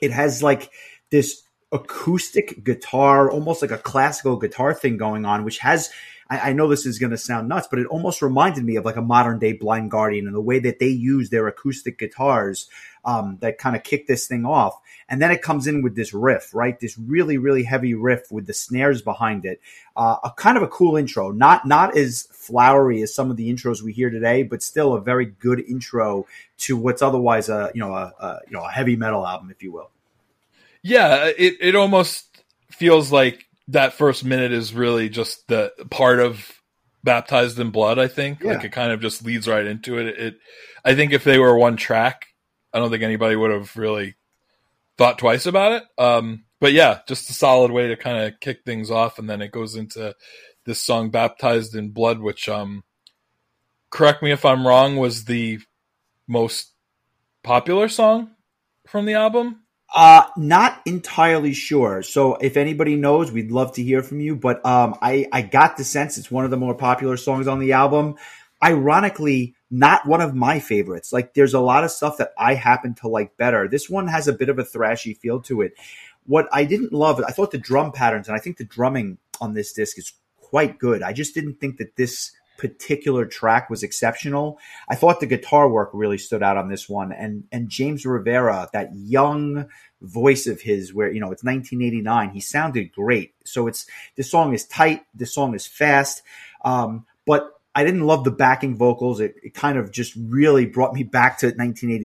[0.00, 0.70] It has like
[1.10, 5.90] this acoustic guitar, almost like a classical guitar thing going on, which has
[6.32, 8.86] I, I know this is going to sound nuts, but it almost reminded me of
[8.86, 12.70] like a modern day Blind Guardian and the way that they use their acoustic guitars
[13.04, 14.80] um, that kind of kick this thing off.
[15.10, 16.80] And then it comes in with this riff, right?
[16.80, 19.60] This really, really heavy riff with the snares behind it.
[19.94, 23.52] Uh, a kind of a cool intro, not not as flowery as some of the
[23.52, 26.26] intros we hear today, but still a very good intro
[26.58, 29.62] to what's otherwise a you know a, a you know a heavy metal album, if
[29.62, 29.90] you will.
[30.82, 36.50] Yeah, it it almost feels like that first minute is really just the part of
[37.04, 37.98] baptized in blood.
[37.98, 38.54] I think yeah.
[38.54, 40.06] like it kind of just leads right into it.
[40.18, 40.34] It,
[40.84, 42.26] I think if they were one track,
[42.72, 44.14] I don't think anybody would have really
[44.98, 45.84] thought twice about it.
[45.98, 49.42] Um, but yeah, just a solid way to kind of kick things off, and then
[49.42, 50.14] it goes into
[50.64, 52.84] this song "Baptized in Blood," which, um,
[53.90, 55.58] correct me if I'm wrong, was the
[56.28, 56.72] most
[57.42, 58.30] popular song
[58.86, 59.61] from the album.
[59.94, 62.02] Uh, not entirely sure.
[62.02, 64.34] So if anybody knows, we'd love to hear from you.
[64.34, 67.58] But um, I, I got the sense it's one of the more popular songs on
[67.58, 68.16] the album.
[68.62, 71.12] Ironically, not one of my favorites.
[71.12, 73.68] Like there's a lot of stuff that I happen to like better.
[73.68, 75.74] This one has a bit of a thrashy feel to it.
[76.24, 79.54] What I didn't love, I thought the drum patterns, and I think the drumming on
[79.54, 81.02] this disc is quite good.
[81.02, 84.56] I just didn't think that this particular track was exceptional.
[84.88, 88.70] I thought the guitar work really stood out on this one, and and James Rivera,
[88.72, 89.66] that young
[90.00, 93.34] voice of his, where you know it's 1989, he sounded great.
[93.44, 96.22] So it's this song is tight, this song is fast,
[96.64, 99.18] um, but I didn't love the backing vocals.
[99.18, 102.04] It, it kind of just really brought me back to 1980.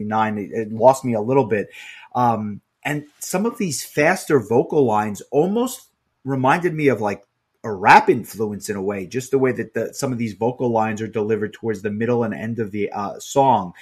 [0.00, 0.38] nine.
[0.38, 1.68] It, lost me a little bit.
[2.14, 5.88] Um, and some of these faster vocal lines almost
[6.24, 7.24] reminded me of like
[7.62, 10.70] a rap influence in a way, just the way that the, some of these vocal
[10.70, 13.72] lines are delivered towards the middle and end of the uh, song.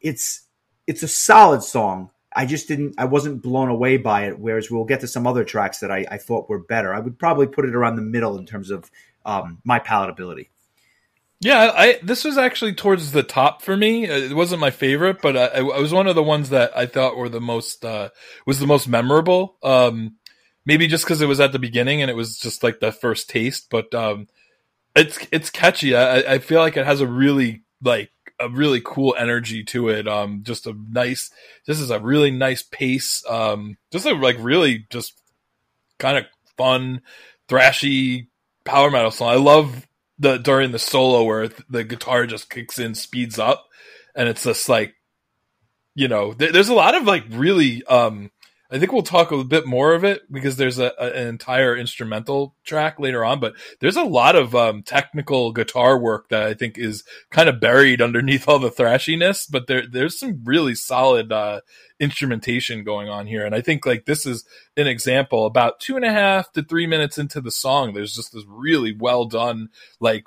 [0.00, 0.42] It's
[0.86, 2.10] it's a solid song.
[2.36, 4.38] I just didn't, I wasn't blown away by it.
[4.38, 6.92] Whereas we'll get to some other tracks that I, I thought were better.
[6.92, 8.90] I would probably put it around the middle in terms of
[9.24, 10.48] um, my palatability.
[11.40, 14.08] Yeah, I this was actually towards the top for me.
[14.08, 16.86] Uh, it wasn't my favorite, but I, I was one of the ones that I
[16.86, 18.10] thought were the most uh,
[18.46, 19.56] was the most memorable.
[19.62, 20.16] Um,
[20.64, 23.28] maybe just because it was at the beginning and it was just like the first
[23.28, 24.28] taste, but um,
[24.96, 25.94] it's it's catchy.
[25.96, 30.08] I, I feel like it has a really like a really cool energy to it.
[30.08, 31.30] Um, just a nice,
[31.66, 33.24] this is a really nice pace.
[33.28, 35.14] Um, just a like really just
[35.98, 36.24] kind of
[36.56, 37.02] fun,
[37.48, 38.28] thrashy
[38.64, 39.28] power metal song.
[39.28, 39.86] I love
[40.18, 43.66] the during the solo where the guitar just kicks in, speeds up,
[44.14, 44.94] and it's just like,
[45.94, 47.84] you know, th- there's a lot of like really.
[47.84, 48.30] um
[48.74, 51.76] I think we'll talk a bit more of it because there's a, a, an entire
[51.76, 56.54] instrumental track later on, but there's a lot of um, technical guitar work that I
[56.54, 59.46] think is kind of buried underneath all the thrashiness.
[59.48, 61.60] But there, there's some really solid uh,
[62.00, 64.44] instrumentation going on here, and I think like this is
[64.76, 65.46] an example.
[65.46, 68.92] About two and a half to three minutes into the song, there's just this really
[68.92, 69.68] well done,
[70.00, 70.24] like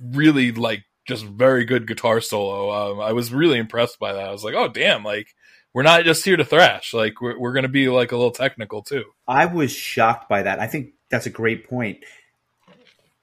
[0.00, 2.70] really like just very good guitar solo.
[2.70, 4.28] Um, I was really impressed by that.
[4.28, 5.34] I was like, oh damn, like
[5.72, 6.94] we're not just here to thrash.
[6.94, 9.04] Like we're, we're going to be like a little technical too.
[9.26, 10.58] I was shocked by that.
[10.58, 11.98] I think that's a great point.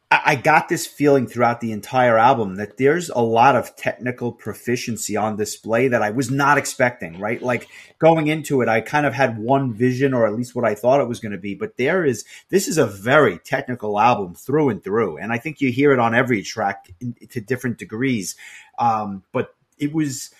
[0.10, 5.18] I got this feeling throughout the entire album that there's a lot of technical proficiency
[5.18, 7.42] on display that I was not expecting, right?
[7.42, 7.68] Like
[8.00, 11.02] going into it, I kind of had one vision or at least what I thought
[11.02, 14.70] it was going to be, but there is, this is a very technical album through
[14.70, 15.18] and through.
[15.18, 18.38] And I think you hear it on every track in, to different degrees.
[18.80, 20.32] Um, but it was,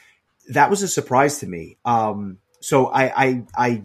[0.50, 1.78] that was a surprise to me.
[1.86, 3.84] Um, so I, I, I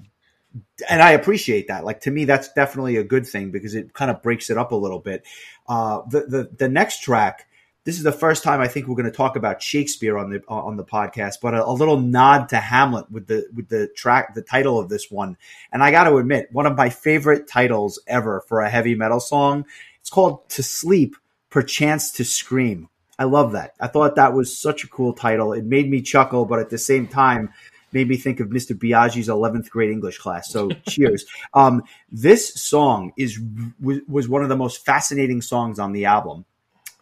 [0.89, 1.85] and I appreciate that.
[1.85, 4.73] Like to me, that's definitely a good thing because it kind of breaks it up
[4.73, 5.25] a little bit.
[5.67, 7.49] Uh, the the the next track.
[7.85, 10.41] This is the first time I think we're going to talk about Shakespeare on the
[10.47, 14.35] on the podcast, but a, a little nod to Hamlet with the with the track,
[14.35, 15.37] the title of this one.
[15.73, 19.19] And I got to admit, one of my favorite titles ever for a heavy metal
[19.19, 19.65] song.
[20.01, 21.17] It's called "To Sleep,
[21.51, 23.75] Perchance to Scream." I love that.
[23.81, 25.53] I thought that was such a cool title.
[25.53, 27.53] It made me chuckle, but at the same time,
[27.93, 28.77] made me think of Mr.
[28.77, 30.51] Biaggi's 11th grade English class.
[30.51, 31.27] So cheers.
[31.55, 33.39] Um, this song is
[33.81, 36.45] was one of the most fascinating songs on the album.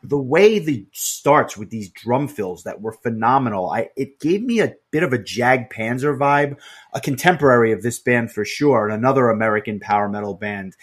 [0.03, 3.71] The way the starts with these drum fills that were phenomenal.
[3.71, 6.57] I it gave me a bit of a Jag Panzer vibe,
[6.95, 10.75] a contemporary of this band for sure, and another American power metal band.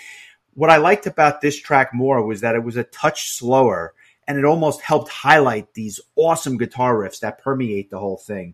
[0.53, 3.93] What I liked about this track more was that it was a touch slower
[4.27, 8.53] and it almost helped highlight these awesome guitar riffs that permeate the whole thing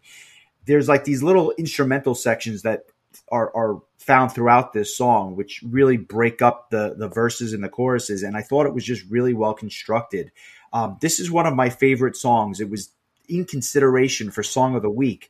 [0.66, 2.86] there's like these little instrumental sections that
[3.32, 7.70] are, are found throughout this song, which really break up the the verses and the
[7.70, 8.24] choruses.
[8.24, 10.32] And I thought it was just really well constructed.
[10.72, 12.60] Um, this is one of my favorite songs.
[12.60, 12.90] It was
[13.28, 15.30] in consideration for song of the week,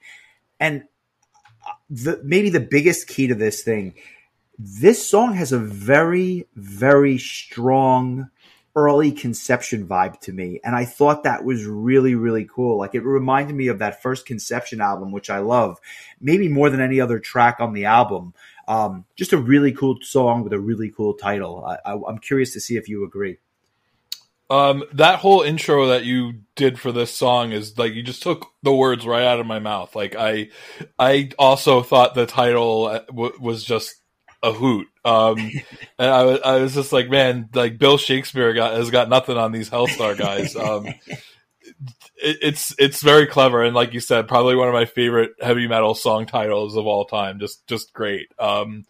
[0.59, 0.83] and
[1.65, 3.95] uh, the maybe the biggest key to this thing.
[4.59, 8.29] This song has a very very strong
[8.75, 10.59] early conception vibe to me.
[10.63, 12.77] And I thought that was really, really cool.
[12.77, 15.79] Like it reminded me of that first conception album, which I love,
[16.19, 18.33] maybe more than any other track on the album.
[18.67, 21.65] Um, just a really cool song with a really cool title.
[21.85, 23.37] I, am curious to see if you agree.
[24.49, 28.51] Um, that whole intro that you did for this song is like you just took
[28.61, 29.95] the words right out of my mouth.
[29.95, 30.49] Like I,
[30.99, 33.95] I also thought the title uh, w- was just
[34.43, 34.87] a hoot.
[35.05, 35.37] Um,
[35.97, 39.37] and I was, I was just like, man, like Bill Shakespeare got, has got nothing
[39.37, 40.55] on these Helstar guys.
[40.55, 40.85] Um,
[42.17, 43.63] it, it's, it's very clever.
[43.63, 47.05] And like you said, probably one of my favorite heavy metal song titles of all
[47.05, 47.39] time.
[47.39, 48.27] Just, just great.
[48.37, 48.85] Um,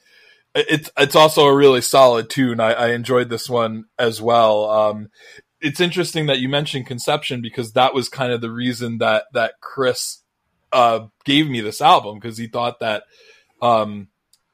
[0.56, 2.60] it's, it's also a really solid tune.
[2.60, 4.70] I, I enjoyed this one as well.
[4.70, 5.10] Um,
[5.62, 9.54] it's interesting that you mentioned conception because that was kind of the reason that, that
[9.62, 10.20] Chris,
[10.72, 13.04] uh, gave me this album because he thought that,
[13.62, 14.10] um,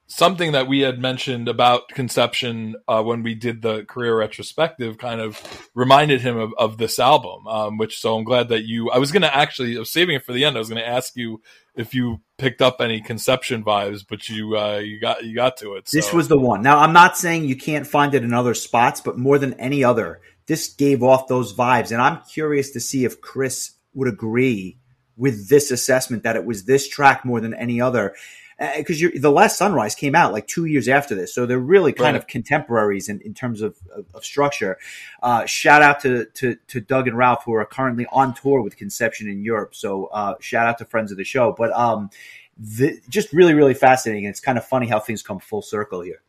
[0.10, 5.22] something that we had mentioned about conception uh, when we did the career retrospective kind
[5.22, 7.48] of reminded him of, of this album.
[7.48, 10.15] Um, which so i'm glad that you i was going to actually i was saving
[10.15, 10.56] it for the end.
[10.56, 11.41] I was going to ask you
[11.76, 15.76] if you picked up any conception vibes but you uh, you got you got to
[15.76, 15.98] it so.
[15.98, 16.62] this was the one.
[16.62, 19.84] Now i'm not saying you can't find it in other spots but more than any
[19.84, 21.91] other this gave off those vibes.
[21.91, 24.80] And i'm curious to see if chris would agree
[25.15, 28.15] with this assessment that it was this track more than any other
[28.78, 31.93] because uh, the last sunrise came out like two years after this so they're really
[31.93, 32.15] kind right.
[32.15, 34.78] of contemporaries in, in terms of, of, of structure.
[35.24, 38.76] Uh, shout out to, to, to doug and ralph who are currently on tour with
[38.76, 41.54] conception in europe so uh, shout out to friends of the show.
[41.58, 42.10] But um,
[42.58, 46.22] the, just really really fascinating it's kind of funny how things come full circle here.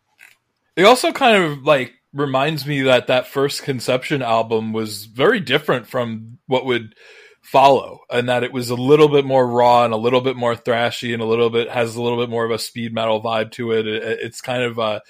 [0.77, 5.87] It also kind of like reminds me that that first conception album was very different
[5.87, 6.95] from what would
[7.41, 10.55] follow and that it was a little bit more raw and a little bit more
[10.55, 13.51] thrashy and a little bit has a little bit more of a speed metal vibe
[13.51, 15.01] to it, it it's kind of uh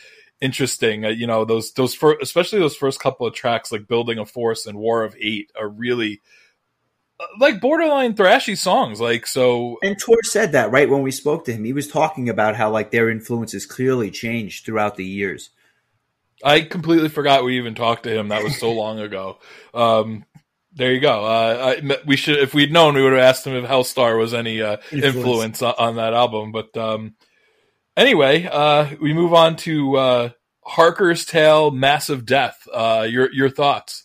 [0.40, 4.18] interesting uh, you know those those fir- especially those first couple of tracks like building
[4.18, 6.20] a force and war of eight are really
[7.18, 11.44] uh, like borderline thrashy songs like so and tor said that right when we spoke
[11.44, 15.50] to him he was talking about how like their influences clearly changed throughout the years
[16.42, 18.28] I completely forgot we even talked to him.
[18.28, 19.38] That was so long ago.
[19.74, 20.24] Um,
[20.72, 21.24] there you go.
[21.24, 24.34] Uh, I, we should, if we'd known, we would have asked him if Helstar was
[24.34, 25.62] any uh, influence.
[25.62, 25.62] influence.
[25.62, 26.52] on that album.
[26.52, 27.14] But um,
[27.96, 30.28] anyway, uh, we move on to uh,
[30.64, 32.66] Harker's Tale, Mass of Death.
[32.72, 34.04] Uh, your your thoughts?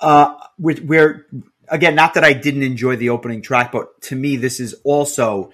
[0.00, 1.26] Uh, we're
[1.68, 5.50] again, not that I didn't enjoy the opening track, but to me, this is also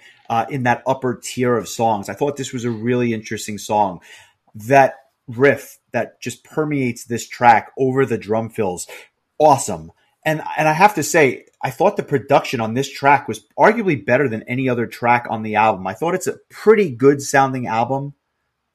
[0.49, 2.09] in that upper tier of songs.
[2.09, 4.01] I thought this was a really interesting song.
[4.55, 4.95] That
[5.29, 8.89] riff that just permeates this track over the drum fills,
[9.39, 9.93] awesome
[10.27, 14.05] and and I have to say, I thought the production on this track was arguably
[14.05, 15.87] better than any other track on the album.
[15.87, 18.13] I thought it's a pretty good sounding album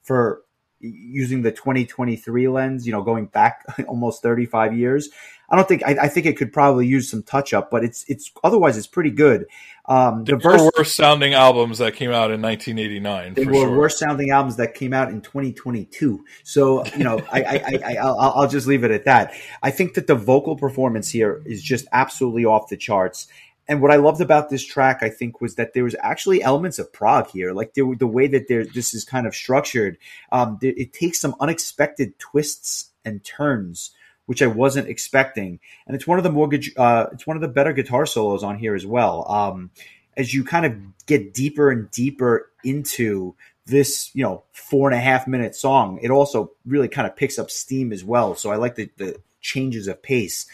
[0.01, 0.43] for
[0.79, 5.09] using the 2023 lens, you know, going back almost 35 years.
[5.49, 8.05] I don't think I, I think it could probably use some touch up, but it's
[8.07, 9.45] it's otherwise it's pretty good.
[9.85, 13.33] Um, the there were worse sounding albums that came out in 1989.
[13.33, 13.77] There were sure.
[13.77, 16.23] worse sounding albums that came out in 2022.
[16.43, 19.33] So you know, I, I, I, will I'll just leave it at that.
[19.63, 23.27] I think that the vocal performance here is just absolutely off the charts.
[23.67, 26.77] And what I loved about this track, I think, was that there was actually elements
[26.77, 27.53] of prog here.
[27.53, 29.97] Like there, the way that there, this is kind of structured,
[30.31, 33.91] um, it takes some unexpected twists and turns
[34.31, 35.59] which I wasn't expecting.
[35.85, 38.57] And it's one of the mortgage, uh, it's one of the better guitar solos on
[38.57, 39.29] here as well.
[39.29, 39.71] Um,
[40.15, 45.01] as you kind of get deeper and deeper into this, you know, four and a
[45.01, 48.33] half minute song, it also really kind of picks up steam as well.
[48.35, 50.45] So I like the, the changes of pace.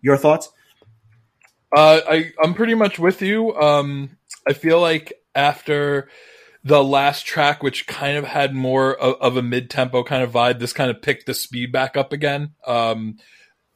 [0.00, 0.48] Your thoughts?
[1.70, 3.54] Uh, I I'm pretty much with you.
[3.54, 4.16] Um,
[4.48, 6.08] I feel like after
[6.66, 10.32] the last track, which kind of had more of, of a mid tempo kind of
[10.32, 12.54] vibe, this kind of picked the speed back up again.
[12.66, 13.18] Um,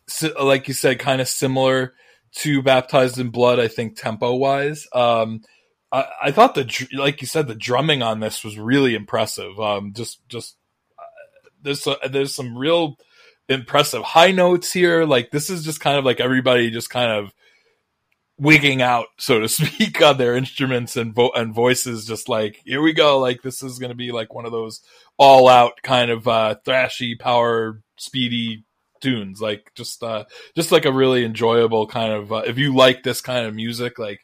[0.09, 1.95] so, like you said, kind of similar
[2.38, 4.88] to Baptized in Blood, I think tempo wise.
[4.93, 5.43] Um,
[5.93, 9.61] I, I, thought the like you said, the drumming on this was really impressive.
[9.61, 10.57] Um, just just
[10.99, 11.03] uh,
[11.62, 12.97] there's a, there's some real
[13.49, 15.05] impressive high notes here.
[15.05, 17.32] Like this is just kind of like everybody just kind of
[18.41, 22.07] wigging out, so to speak, on their instruments and vo- and voices.
[22.07, 24.80] Just like here we go, like this is going to be like one of those
[25.18, 28.64] all out kind of uh, thrashy, power, speedy
[29.01, 29.41] tunes.
[29.41, 30.24] Like just uh,
[30.57, 32.32] just like a really enjoyable kind of.
[32.32, 34.20] Uh, if you like this kind of music, like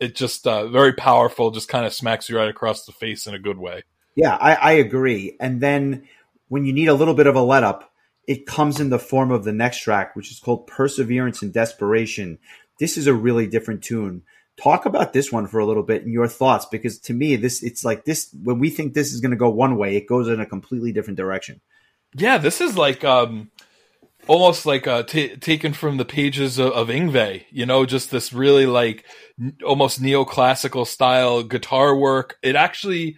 [0.00, 1.50] it just uh, very powerful.
[1.50, 3.84] Just kind of smacks you right across the face in a good way.
[4.16, 5.36] Yeah, I, I agree.
[5.38, 6.08] And then
[6.48, 7.92] when you need a little bit of a let up,
[8.26, 12.38] it comes in the form of the next track, which is called Perseverance and Desperation,
[12.80, 14.22] this is a really different tune.
[14.60, 17.62] Talk about this one for a little bit and your thoughts, because to me, this
[17.62, 20.26] it's like this when we think this is going to go one way, it goes
[20.26, 21.60] in a completely different direction.
[22.14, 23.50] Yeah, this is like um,
[24.26, 27.44] almost like uh, t- taken from the pages of, of Yngwie.
[27.50, 29.04] You know, just this really like
[29.40, 32.36] n- almost neoclassical style guitar work.
[32.42, 33.16] It actually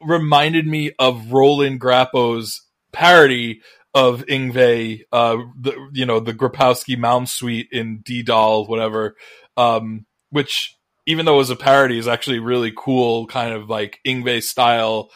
[0.00, 3.60] reminded me of Roland Grapow's parody
[3.94, 9.16] of Yngwie, uh, the you know the Grapowski Malmsuite in D Doll, whatever,
[9.56, 14.00] um, which even though it was a parody, is actually really cool, kind of like
[14.06, 15.10] Yngwie style.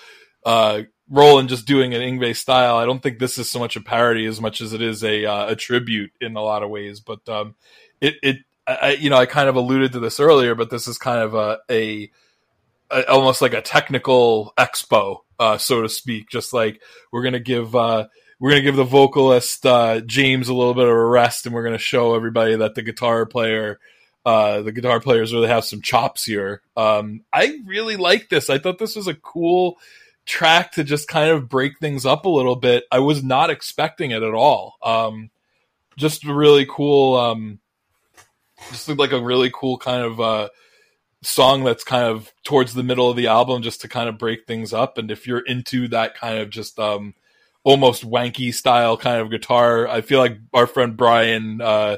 [0.45, 2.77] Uh, Roland just doing an Yngwie style.
[2.77, 5.24] I don't think this is so much a parody as much as it is a
[5.24, 7.01] uh, a tribute in a lot of ways.
[7.01, 7.55] But um,
[8.01, 10.99] it it I, you know I kind of alluded to this earlier, but this is
[10.99, 12.11] kind of a, a,
[12.91, 16.29] a almost like a technical expo, uh, so to speak.
[16.29, 18.09] Just like we're gonna give uh,
[18.39, 21.55] we're going to give the vocalist uh, James a little bit of a rest, and
[21.55, 23.78] we're going to show everybody that the guitar player,
[24.24, 26.61] uh, the guitar players really have some chops here.
[26.76, 28.51] Um, I really like this.
[28.51, 29.78] I thought this was a cool
[30.26, 32.84] track to just kind of break things up a little bit.
[32.93, 34.74] I was not expecting it at all.
[34.82, 35.30] Um,
[35.97, 37.16] just a really cool.
[37.16, 37.59] Um,
[38.70, 40.49] just like a really cool kind of uh,
[41.22, 44.47] song that's kind of towards the middle of the album, just to kind of break
[44.47, 44.99] things up.
[44.99, 47.14] And if you're into that kind of just um,
[47.67, 49.89] almost wanky style kind of guitar.
[49.89, 51.97] I feel like our friend Brian, uh,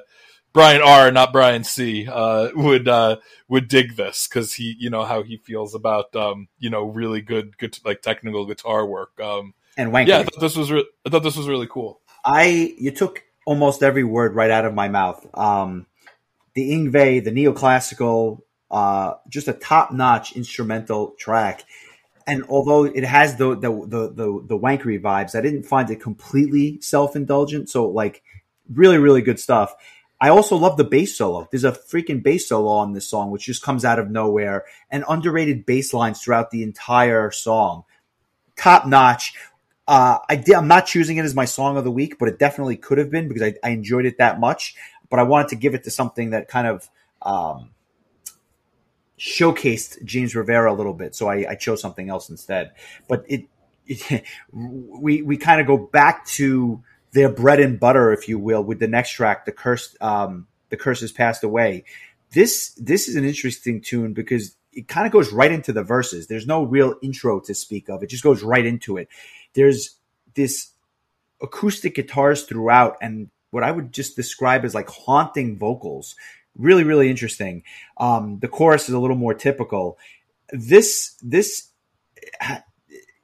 [0.54, 5.04] Brian R, not Brian C, uh, would uh, would dig this because he, you know,
[5.04, 9.20] how he feels about um, you know really good, good like technical guitar work.
[9.20, 10.08] Um, and wanky.
[10.08, 12.00] Yeah, I thought this was re- I thought this was really cool.
[12.24, 15.24] I you took almost every word right out of my mouth.
[15.34, 15.86] Um,
[16.54, 18.40] the Yngwie, the neoclassical,
[18.70, 21.64] uh, just a top notch instrumental track
[22.28, 26.00] and although it has the the the the, the wankery vibes, I didn't find it
[26.00, 27.70] completely self indulgent.
[27.70, 28.22] So like,
[28.70, 29.74] really really good stuff.
[30.20, 31.48] I also love the bass solo.
[31.50, 35.04] There's a freaking bass solo on this song, which just comes out of nowhere, and
[35.08, 37.84] underrated bass lines throughout the entire song.
[38.56, 39.32] Top notch.
[39.86, 42.38] Uh, I did, I'm not choosing it as my song of the week, but it
[42.38, 44.74] definitely could have been because I, I enjoyed it that much.
[45.08, 46.90] But I wanted to give it to something that kind of
[47.22, 47.70] um,
[49.18, 52.72] showcased James Rivera a little bit, so I, I chose something else instead.
[53.08, 53.44] But it,
[53.86, 58.62] it we we kind of go back to their bread and butter, if you will,
[58.62, 61.84] with the next track, the curse, um, the curse has passed away.
[62.32, 66.26] This this is an interesting tune because it kind of goes right into the verses.
[66.26, 68.02] There's no real intro to speak of.
[68.02, 69.08] It just goes right into it.
[69.54, 69.96] There's
[70.34, 70.70] this
[71.40, 76.14] acoustic guitars throughout and what I would just describe as like haunting vocals
[76.58, 77.62] really really interesting.
[77.96, 79.98] Um, the chorus is a little more typical.
[80.50, 81.70] This this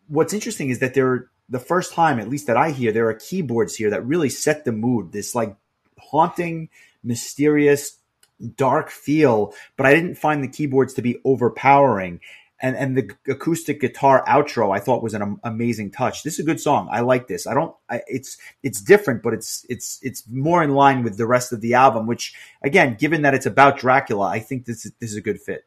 [0.08, 3.14] what's interesting is that there the first time at least that I hear there are
[3.14, 5.12] keyboards here that really set the mood.
[5.12, 5.56] This like
[5.98, 6.68] haunting,
[7.02, 7.98] mysterious,
[8.56, 12.20] dark feel, but I didn't find the keyboards to be overpowering.
[12.64, 16.22] And and the acoustic guitar outro I thought was an amazing touch.
[16.22, 16.88] This is a good song.
[16.90, 17.46] I like this.
[17.46, 17.76] I don't.
[17.90, 21.60] I, it's it's different, but it's it's it's more in line with the rest of
[21.60, 22.06] the album.
[22.06, 25.42] Which again, given that it's about Dracula, I think this is, this is a good
[25.42, 25.66] fit.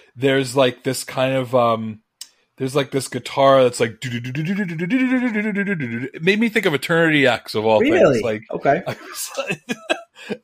[0.15, 2.01] there's like this kind of um
[2.57, 7.79] there's like this guitar that's like it made me think of Eternity X of all
[7.79, 8.21] Really?
[8.21, 8.23] things.
[8.23, 8.83] Like Okay.
[8.87, 9.57] I,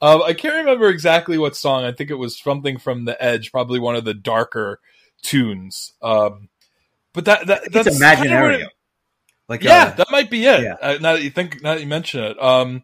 [0.01, 1.83] um, I can't remember exactly what song.
[1.83, 4.79] I think it was something from The Edge, probably one of the darker
[5.21, 5.93] tunes.
[6.01, 6.49] Um,
[7.13, 8.69] but that that that's kind of
[9.47, 10.63] Like yeah, uh, that might be it.
[10.63, 10.75] yeah.
[10.81, 12.83] Uh, now that you think, now that you mention it, um,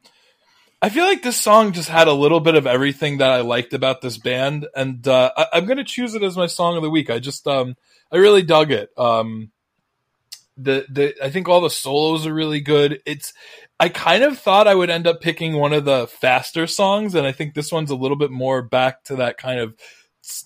[0.83, 3.73] I feel like this song just had a little bit of everything that I liked
[3.73, 6.83] about this band, and uh, I, I'm going to choose it as my song of
[6.83, 7.09] the week.
[7.09, 7.77] I just, um,
[8.11, 8.89] I really dug it.
[8.97, 9.51] Um,
[10.57, 12.99] the the I think all the solos are really good.
[13.05, 13.31] It's
[13.79, 17.25] I kind of thought I would end up picking one of the faster songs, and
[17.25, 19.75] I think this one's a little bit more back to that kind of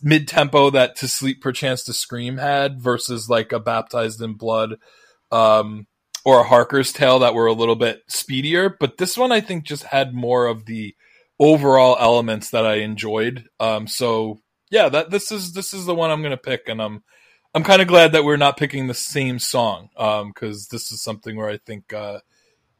[0.04, 4.76] mid tempo that "To Sleep Perchance to Scream" had versus like a "Baptized in Blood."
[5.32, 5.88] Um,
[6.28, 9.64] or a Harker's Tale that were a little bit speedier, but this one I think
[9.64, 10.94] just had more of the
[11.40, 13.48] overall elements that I enjoyed.
[13.62, 17.02] Um, so yeah, that this is this is the one I'm gonna pick, and I'm
[17.54, 21.38] I'm kind of glad that we're not picking the same song because this is something
[21.38, 22.20] where I think uh,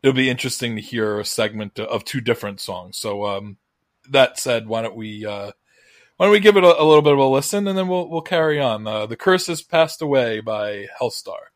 [0.04, 2.98] it'll be interesting to hear a segment of two different songs.
[2.98, 3.56] So um,
[4.10, 5.54] that said, why don't we uh,
[6.18, 8.10] why don't we give it a, a little bit of a listen, and then we'll
[8.10, 8.86] we'll carry on.
[8.86, 11.54] Uh, the Curse has passed away by Helstar.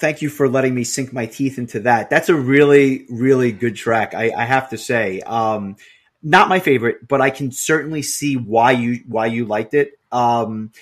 [0.00, 2.10] Thank you for letting me sink my teeth into that.
[2.10, 4.14] That's a really, really good track.
[4.14, 5.76] I, I have to say, um,
[6.22, 9.98] not my favorite, but I can certainly see why you why you liked it.
[10.10, 10.72] Um,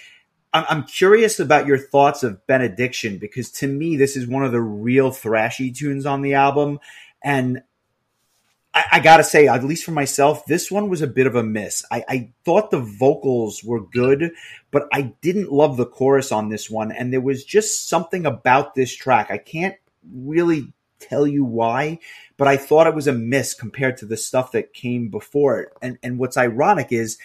[0.53, 4.61] I'm, curious about your thoughts of Benediction because to me, this is one of the
[4.61, 6.81] real thrashy tunes on the album,
[7.23, 7.63] and
[8.73, 11.43] I, I gotta say, at least for myself, this one was a bit of a
[11.43, 11.85] miss.
[11.91, 14.33] I, I thought the vocals were good,
[14.71, 18.75] but I didn't love the chorus on this one, and there was just something about
[18.75, 19.31] this track.
[19.31, 19.77] I can't
[20.13, 21.99] really tell you why,
[22.37, 25.69] but I thought it was a miss compared to the stuff that came before it.
[25.81, 27.19] And and what's ironic is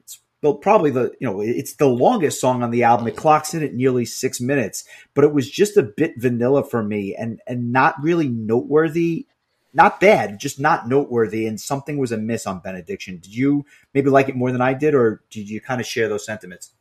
[0.00, 3.08] it's well, probably the you know it's the longest song on the album.
[3.08, 4.84] It clocks in at nearly six minutes,
[5.14, 9.26] but it was just a bit vanilla for me and and not really noteworthy.
[9.74, 13.16] Not bad, just not noteworthy, and something was amiss on Benediction.
[13.20, 13.64] Did you
[13.94, 16.72] maybe like it more than I did, or did you kind of share those sentiments?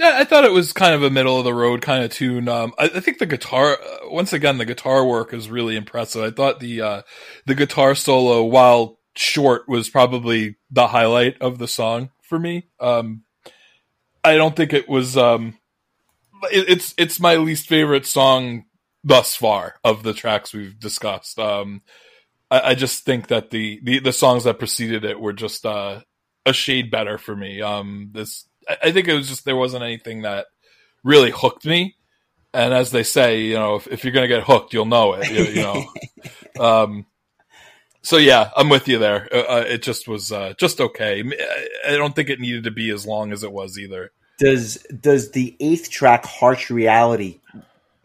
[0.00, 2.48] Yeah, I thought it was kind of a middle of the road kind of tune.
[2.48, 6.22] Um, I, I think the guitar, uh, once again, the guitar work is really impressive.
[6.22, 7.02] I thought the uh,
[7.44, 12.68] the guitar solo, while short, was probably the highlight of the song for me.
[12.80, 13.24] Um,
[14.24, 15.18] I don't think it was.
[15.18, 15.58] Um,
[16.50, 18.64] it, it's it's my least favorite song
[19.04, 21.38] thus far of the tracks we've discussed.
[21.38, 21.82] Um,
[22.50, 26.00] I, I just think that the, the the songs that preceded it were just uh,
[26.46, 27.60] a shade better for me.
[27.60, 28.46] Um, this
[28.82, 30.46] I, think it was just there wasn't anything that
[31.02, 31.96] really hooked me.
[32.52, 35.30] And as they say, you know, if, if you're gonna get hooked, you'll know it.
[35.30, 35.84] You, you know.
[36.60, 37.06] um,
[38.02, 39.28] so yeah, I'm with you there.
[39.32, 41.22] Uh, uh, it just was uh, just okay.
[41.86, 44.10] I- don't think it needed to be as long as it was either.
[44.38, 47.40] Does does the eighth track, "Harsh Reality,"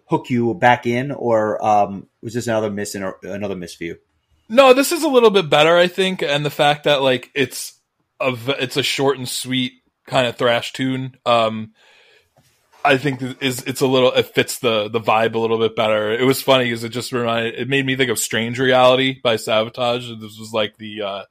[0.08, 3.98] hook you back in, or um, was this another miss in another miss for you?
[4.50, 7.80] No, this is a little bit better, I think, and the fact that like it's
[8.20, 9.74] a it's a short and sweet
[10.06, 11.18] kind of thrash tune.
[11.26, 11.74] Um,
[12.84, 16.12] I think is it's a little it fits the the vibe a little bit better.
[16.14, 19.36] It was funny because it just reminded it made me think of Strange Reality by
[19.36, 20.08] Savatage.
[20.22, 21.24] This was like the uh,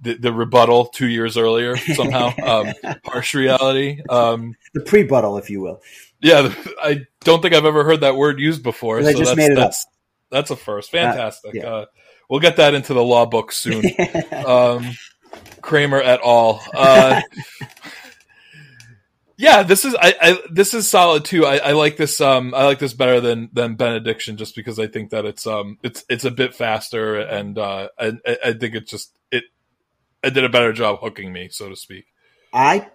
[0.00, 2.32] the, the rebuttal two years earlier somehow.
[2.44, 2.72] um,
[3.04, 4.02] harsh reality.
[4.08, 5.82] Um, The pre-buttal, if you will.
[6.20, 8.98] yeah, I don't think I've ever heard that word used before.
[8.98, 9.66] I just that's, made it up.
[9.70, 9.86] that's,
[10.30, 10.90] That's a first.
[10.90, 11.54] Fantastic.
[11.54, 11.66] yeah.
[11.66, 11.86] Uh,
[12.28, 13.84] we'll get that into the law book soon.
[14.32, 14.92] um,
[15.62, 16.62] Kramer et al.
[16.74, 17.22] Uh,
[19.36, 21.44] yeah, this is I, I this is solid too.
[21.44, 24.86] I, I like this um I like this better than than Benediction just because I
[24.86, 28.12] think that it's um it's it's a bit faster and uh I
[28.44, 29.44] I think it just it
[30.22, 32.06] it did a better job hooking me so to speak.
[32.52, 32.88] I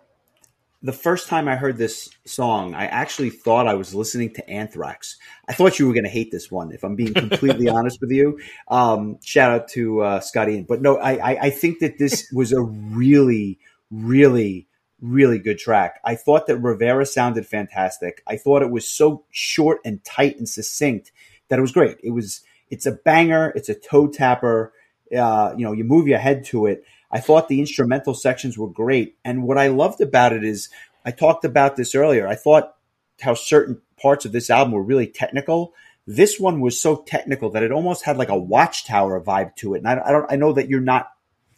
[0.84, 5.18] the first time I heard this song, I actually thought I was listening to Anthrax.
[5.48, 8.10] I thought you were going to hate this one, if I'm being completely honest with
[8.10, 8.39] you.
[8.68, 12.52] Um, shout out to uh, Scotty, but no, I, I, I think that this was
[12.52, 13.60] a really,
[13.92, 14.68] really,
[15.02, 15.99] really good track.
[16.06, 18.22] I thought that Rivera sounded fantastic.
[18.28, 21.12] I thought it was so short and tight and succinct
[21.47, 21.97] that it was great.
[22.04, 23.52] It was, it's a banger.
[23.56, 24.74] It's a toe tapper.
[25.16, 26.86] Uh, you know, you move your head to it.
[27.12, 29.18] I thought the instrumental sections were great.
[29.26, 30.70] And what I loved about it is
[31.06, 32.28] I talked about this earlier.
[32.28, 32.76] I thought
[33.20, 35.74] how certain parts of this album were really technical.
[36.08, 39.80] This one was so technical that it almost had like a Watchtower vibe to it.
[39.80, 41.10] And I, I don't, I know that you're not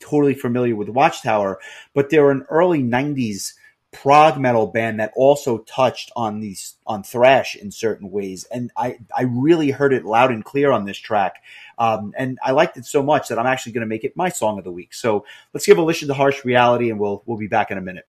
[0.03, 1.59] totally familiar with Watchtower,
[1.93, 3.53] but they're an early '90s
[3.93, 8.43] prog metal band that also touched on these on thrash in certain ways.
[8.51, 11.35] And I, I really heard it loud and clear on this track.
[11.77, 14.29] Um, and I liked it so much that I'm actually going to make it my
[14.29, 14.93] song of the week.
[14.93, 17.81] So let's give a listen to Harsh Reality, and we'll we'll be back in a
[17.81, 18.05] minute.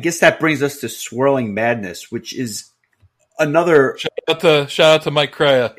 [0.00, 2.70] Guess that brings us to Swirling Madness, which is
[3.38, 5.70] another Shout out to shout out to Mike Crea.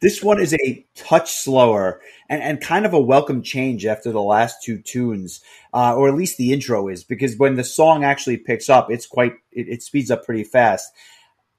[0.00, 4.22] this one is a touch slower and, and kind of a welcome change after the
[4.22, 5.40] last two tunes,
[5.72, 9.06] uh, or at least the intro is, because when the song actually picks up, it's
[9.06, 10.92] quite it, it speeds up pretty fast.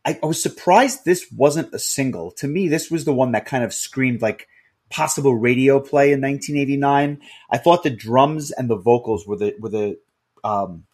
[0.05, 2.31] I, I was surprised this wasn't a single.
[2.33, 4.47] To me, this was the one that kind of screamed like
[4.89, 7.21] possible radio play in 1989.
[7.49, 9.97] I thought the drums and the vocals were the were the
[10.45, 10.85] um,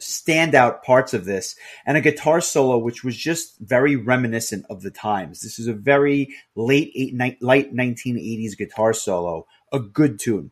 [0.00, 1.54] standout parts of this
[1.86, 5.42] and a guitar solo which was just very reminiscent of the times.
[5.42, 10.50] This is a very late eight, ni- late 1980s guitar solo a good tune.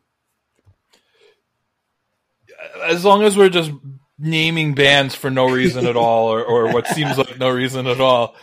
[2.83, 3.71] As long as we're just
[4.17, 7.99] naming bands for no reason at all or, or what seems like no reason at
[7.99, 8.35] all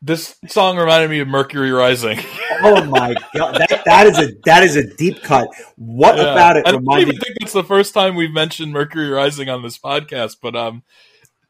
[0.00, 2.18] this song reminded me of mercury rising.
[2.60, 3.54] Oh my god.
[3.54, 5.46] That, that is a that is a deep cut.
[5.76, 6.32] What Yeah.
[6.32, 9.62] about it I don't even think it's the first time we've mentioned mercury rising on
[9.62, 10.82] this podcast but um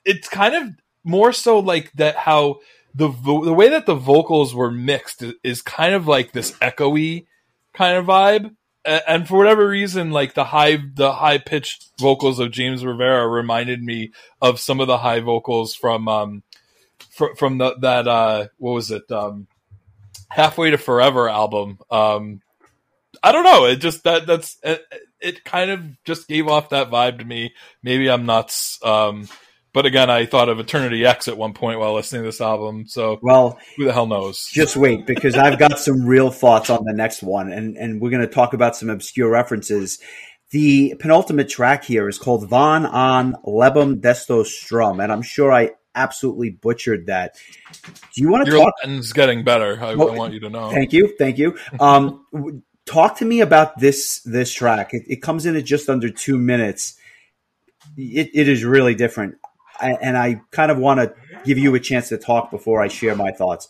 [0.05, 0.65] it's kind of
[1.05, 2.57] more so like that how
[2.95, 6.53] the vo- the way that the vocals were mixed is, is kind of like this
[6.59, 7.25] echoey
[7.73, 8.55] kind of vibe.
[8.85, 13.27] A- and for whatever reason like the high the high pitched vocals of James Rivera
[13.27, 16.43] reminded me of some of the high vocals from um
[17.19, 19.47] fr- from the that uh what was it um
[20.31, 22.41] halfway to forever album um
[23.23, 24.85] I don't know it just that that's it,
[25.21, 27.53] it kind of just gave off that vibe to me.
[27.83, 29.29] Maybe I'm nuts um
[29.73, 32.87] but again I thought of Eternity X at one point while listening to this album
[32.87, 34.49] so well who the hell knows?
[34.53, 38.11] just wait because i've got some real thoughts on the next one and and we're
[38.11, 39.99] going to talk about some obscure references.
[40.51, 45.73] The penultimate track here is called "Von an Lebem Desto Strum, and I'm sure I
[45.95, 47.36] absolutely butchered that.
[48.14, 48.74] Do you want to your talk?
[48.82, 51.59] Latin's getting better I, Well, I want you to know Thank you, thank you.
[51.80, 52.24] Um,
[52.86, 54.95] talk to me about this this track.
[54.95, 56.97] It, it comes in at just under two minutes.
[57.97, 59.36] It, it is really different,
[59.78, 61.14] I, and I kind of want to
[61.45, 63.68] give you a chance to talk before I share my thoughts.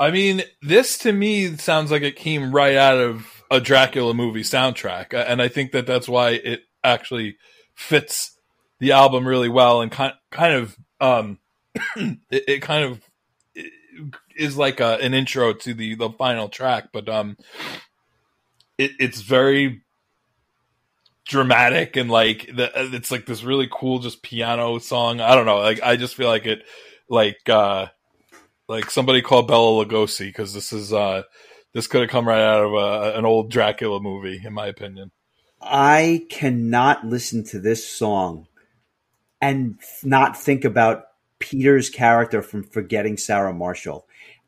[0.00, 4.42] I mean, this to me sounds like it came right out of a Dracula movie
[4.42, 7.36] soundtrack, and I think that that's why it actually
[7.74, 8.38] fits
[8.78, 11.38] the album really well and kind kind of um
[11.96, 13.00] it, it kind of
[14.36, 17.36] is like a, an intro to the the final track, but um
[18.76, 19.82] it, it's very
[21.26, 25.20] dramatic and like the, it's like this really cool just piano song.
[25.20, 26.62] I don't know, like I just feel like it
[27.08, 27.86] like uh
[28.68, 31.22] like somebody called Bela Lugosi because this is uh
[31.74, 35.10] this could have come right out of a, an old Dracula movie, in my opinion.
[35.60, 38.46] I cannot listen to this song
[39.40, 41.04] and not think about
[41.38, 44.06] Peter's character from Forgetting Sarah Marshall.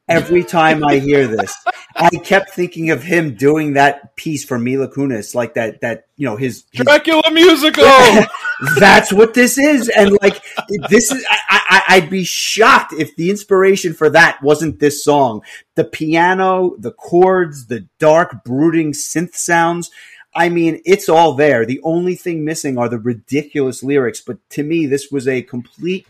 [0.09, 1.55] Every time I hear this,
[1.95, 6.26] I kept thinking of him doing that piece for Mila Kunis, like that, that, you
[6.26, 7.84] know, his, his Dracula musical.
[8.78, 9.88] that's what this is.
[9.88, 10.43] And like,
[10.88, 15.43] this is, I, I, I'd be shocked if the inspiration for that wasn't this song.
[15.76, 19.93] The piano, the chords, the dark, brooding synth sounds.
[20.35, 21.66] I mean, it's all there.
[21.66, 24.20] The only thing missing are the ridiculous lyrics.
[24.20, 26.07] But to me, this was a complete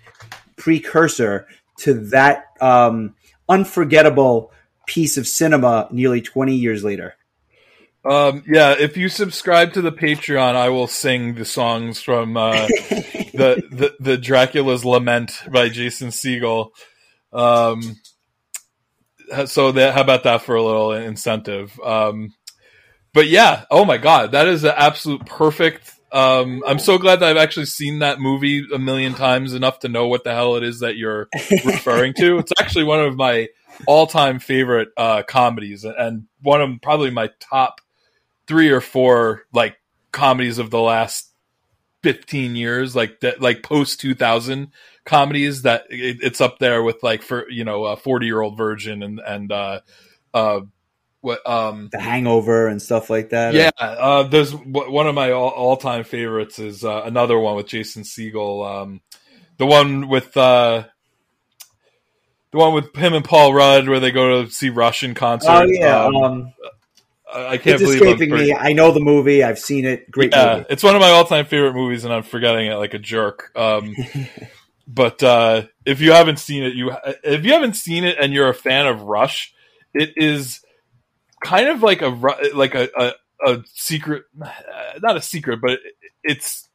[0.56, 1.46] precursor
[1.78, 3.14] to that um,
[3.48, 4.52] unforgettable
[4.86, 7.14] piece of cinema nearly 20 years later.
[8.04, 12.52] Um, yeah, if you subscribe to the Patreon, I will sing the songs from uh,
[12.72, 16.70] the, the the Dracula's Lament by Jason Segel.
[17.30, 17.96] Um,
[19.44, 21.78] so that how about that for a little incentive?
[21.80, 22.32] Um,
[23.12, 25.92] but yeah, oh my god, that is an absolute perfect.
[26.12, 29.88] Um, I'm so glad that I've actually seen that movie a million times enough to
[29.88, 31.28] know what the hell it is that you're
[31.64, 32.38] referring to.
[32.38, 33.48] It's actually one of my
[33.86, 37.80] all-time favorite uh, comedies, and one of probably my top
[38.46, 39.76] three or four like
[40.10, 41.30] comedies of the last
[42.02, 44.72] 15 years like that like post 2000
[45.04, 48.56] comedies that it, it's up there with like for you know a 40 year old
[48.56, 49.80] virgin and and uh
[50.32, 50.60] uh
[51.20, 53.54] what um The Hangover and stuff like that.
[53.54, 57.66] yeah uh there's w- one of my all, all-time favorites is uh, another one with
[57.66, 59.00] jason Segel um
[59.58, 60.84] the one with uh
[62.52, 65.50] the one with him and Paul Rudd, where they go to see Russian concert.
[65.50, 66.04] Oh yeah.
[66.04, 66.54] Um, Um,
[67.32, 68.52] I I can't it's escaping me.
[68.52, 69.44] I know the movie.
[69.44, 70.10] I've seen it.
[70.10, 70.66] Great Yeah, movie.
[70.68, 73.52] it's one of my all-time favorite movies, and I'm forgetting it like a jerk.
[73.54, 73.94] Um,
[74.88, 76.92] but uh, if you haven't seen it, you
[77.22, 79.54] if you haven't seen it and you're a fan of Rush,
[79.94, 80.60] it is
[81.40, 82.08] kind of like a
[82.54, 83.12] like a a,
[83.46, 84.24] a secret,
[85.00, 85.78] not a secret, but
[86.22, 86.68] it's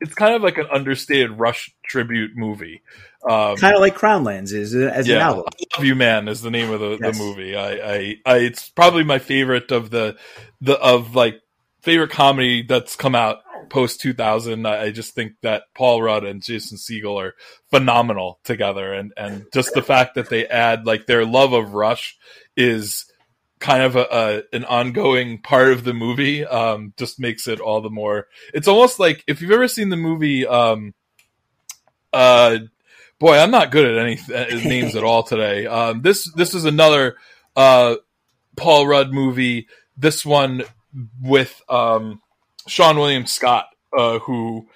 [0.00, 2.82] it's kind of like an understated Rush tribute movie.
[3.28, 5.44] Um, Kind of like Crownlands is uh, as an yeah, album.
[5.46, 7.18] I Love You Man is the name of the, Yes.
[7.18, 7.54] the movie.
[7.54, 10.16] I, I, I, it's probably my favorite of the,
[10.62, 11.42] the of like
[11.82, 14.64] favorite comedy that's come out post 2000.
[14.64, 17.34] I, I just think that Paul Rudd and Jason Segel are
[17.70, 22.16] phenomenal together, and and just the fact that they add like their love of Rush
[22.56, 23.04] is
[23.60, 26.44] kind of a, a an ongoing part of the movie.
[26.44, 28.26] Um, just makes it all the more.
[28.52, 30.46] It's almost like if you've ever seen the movie.
[30.46, 30.94] Um,
[32.12, 32.58] uh
[33.20, 35.66] boy, I'm not good at any uh, names at all today.
[35.66, 37.16] Um, this this is another
[37.54, 37.96] uh,
[38.56, 39.68] Paul Rudd movie.
[39.96, 40.64] This one
[41.22, 42.20] with um,
[42.68, 44.66] Seann William Scott, uh, who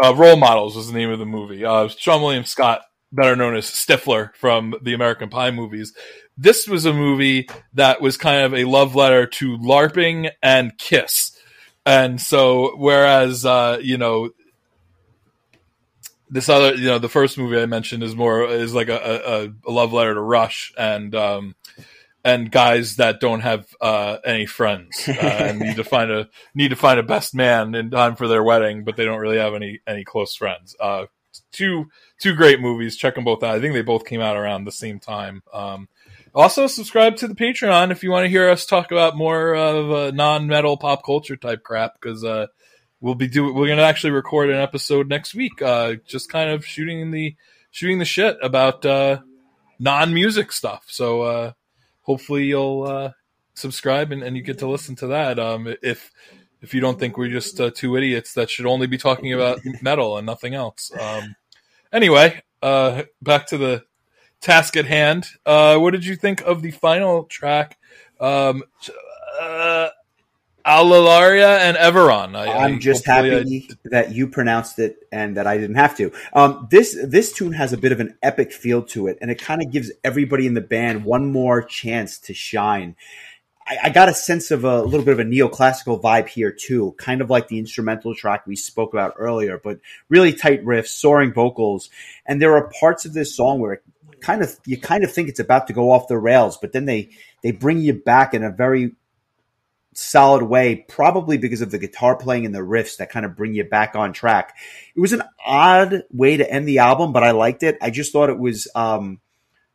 [0.00, 1.64] uh, Role Models was the name of the movie.
[1.64, 2.82] Uh, Seann William Scott,
[3.12, 5.92] better known as Stifler from the American Pie movies.
[6.36, 11.32] This was a movie that was kind of a love letter to LARPing and Kiss.
[11.86, 14.30] And so, whereas, uh, you know,
[16.28, 18.98] this other you know the first movie i mentioned is more is like a,
[19.66, 21.54] a, a love letter to rush and um
[22.24, 26.68] and guys that don't have uh any friends uh, and need to find a need
[26.68, 29.54] to find a best man in time for their wedding but they don't really have
[29.54, 31.06] any any close friends uh
[31.52, 31.86] two
[32.20, 32.96] two great movies.
[32.96, 33.54] Check them both out.
[33.54, 35.42] I think they both came out around the same time.
[35.52, 35.88] Um
[36.36, 39.90] also subscribe to the patreon if you want to hear us talk about more of
[39.90, 42.46] uh, non-metal pop culture type crap because uh
[43.00, 46.64] we'll be doing we're gonna actually record an episode next week uh just kind of
[46.64, 47.34] shooting the
[47.70, 49.18] shooting the shit about uh
[49.78, 50.84] non-music stuff.
[50.88, 51.52] So uh
[52.02, 53.12] hopefully you'll uh
[53.54, 55.38] subscribe and, and you get to listen to that.
[55.38, 56.12] Um if
[56.60, 60.18] if you don't think we're just two idiots that should only be talking about metal
[60.18, 60.92] and nothing else.
[61.00, 61.34] Um
[61.92, 63.84] anyway uh back to the
[64.40, 67.78] task at hand uh what did you think of the final track
[68.20, 68.62] um
[69.40, 69.88] uh
[70.66, 72.34] Alalaria and Everon.
[72.34, 75.96] I, I'm just hopefully I- happy that you pronounced it and that I didn't have
[75.98, 76.10] to.
[76.32, 79.40] Um, this this tune has a bit of an epic feel to it, and it
[79.40, 82.96] kind of gives everybody in the band one more chance to shine.
[83.66, 86.94] I, I got a sense of a little bit of a neoclassical vibe here too,
[86.98, 91.32] kind of like the instrumental track we spoke about earlier, but really tight riffs, soaring
[91.32, 91.90] vocals,
[92.24, 93.82] and there are parts of this song where
[94.20, 96.84] kind of you kind of think it's about to go off the rails, but then
[96.84, 97.10] they
[97.42, 98.92] they bring you back in a very
[99.94, 103.54] solid way, probably because of the guitar playing and the riffs that kind of bring
[103.54, 104.56] you back on track.
[104.94, 107.78] It was an odd way to end the album, but I liked it.
[107.80, 109.20] I just thought it was um,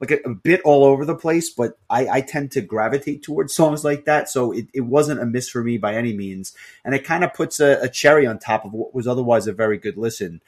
[0.01, 3.53] like a, a bit all over the place, but I, I tend to gravitate towards
[3.53, 4.27] songs like that.
[4.29, 6.53] So it, it wasn't a miss for me by any means.
[6.83, 9.53] And it kind of puts a, a cherry on top of what was otherwise a
[9.53, 10.41] very good listen.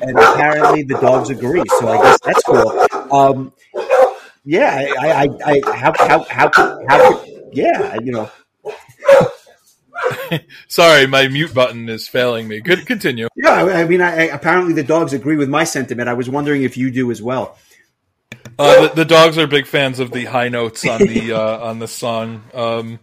[0.00, 1.62] And apparently the dogs agree.
[1.78, 2.86] So I guess that's cool.
[3.12, 3.52] Um,
[4.44, 8.30] yeah, I, I, I, how, how, how, could- how, could- yeah, you know,
[10.68, 12.60] Sorry, my mute button is failing me.
[12.60, 13.28] Good, continue.
[13.36, 13.50] yeah.
[13.50, 16.08] I, I mean, I, I, apparently the dogs agree with my sentiment.
[16.08, 17.56] I was wondering if you do as well.
[18.58, 21.78] Uh, the, the dogs are big fans of the high notes on the uh, on
[21.78, 22.42] the song.
[22.54, 22.98] Um,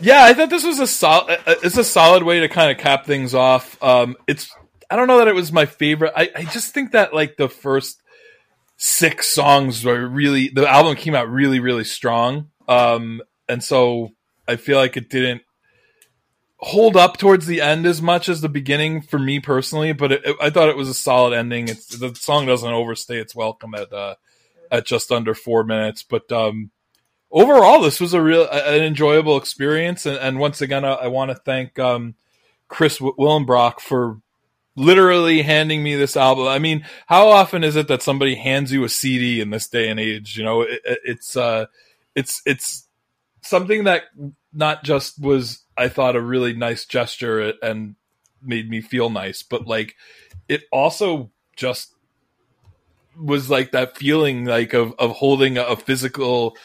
[0.00, 1.38] yeah, I thought this was a solid.
[1.46, 3.80] It's a solid way to kind of cap things off.
[3.82, 4.50] Um, it's
[4.90, 6.12] I don't know that it was my favorite.
[6.16, 8.00] I, I just think that like the first
[8.76, 12.50] six songs were really the album came out really really strong.
[12.68, 14.10] Um, and so
[14.48, 15.42] I feel like it didn't
[16.58, 20.22] hold up towards the end as much as the beginning for me personally, but it,
[20.24, 21.68] it- I thought it was a solid ending.
[21.68, 24.14] It's the song doesn't overstay its welcome at uh,
[24.74, 26.70] at just under four minutes, but um,
[27.30, 30.06] overall, this was a real an enjoyable experience.
[30.06, 32.14] And, and once again, I, I want to thank um,
[32.68, 34.20] Chris Willenbrock for
[34.76, 36.48] literally handing me this album.
[36.48, 39.88] I mean, how often is it that somebody hands you a CD in this day
[39.88, 40.36] and age?
[40.36, 41.66] You know, it, it- it's uh,
[42.14, 42.88] it's it's
[43.42, 44.04] something that
[44.52, 47.96] not just was I thought a really nice gesture and
[48.42, 49.94] made me feel nice, but like
[50.48, 51.93] it also just
[53.18, 56.56] was like that feeling like of of holding a physical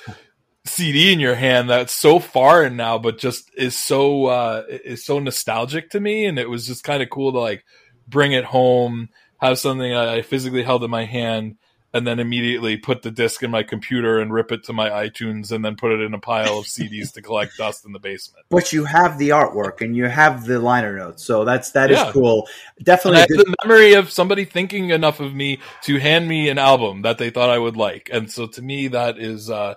[0.66, 5.20] CD in your hand that's so foreign now, but just is so uh, is so
[5.20, 7.64] nostalgic to me, and it was just kind of cool to like
[8.08, 11.56] bring it home, have something I physically held in my hand,
[11.94, 15.52] and then immediately put the disc in my computer and rip it to my iTunes,
[15.52, 18.46] and then put it in a pile of CDs to collect dust in the basement.
[18.50, 21.98] But you have the artwork and you have the liner notes, so that's that is
[21.98, 22.12] Yeah.
[22.12, 22.48] cool.
[22.78, 26.50] And I Definitely, good, the memory of somebody thinking enough of me to hand me
[26.50, 28.10] an album that they thought I would like.
[28.12, 29.76] And so to me, that is, uh,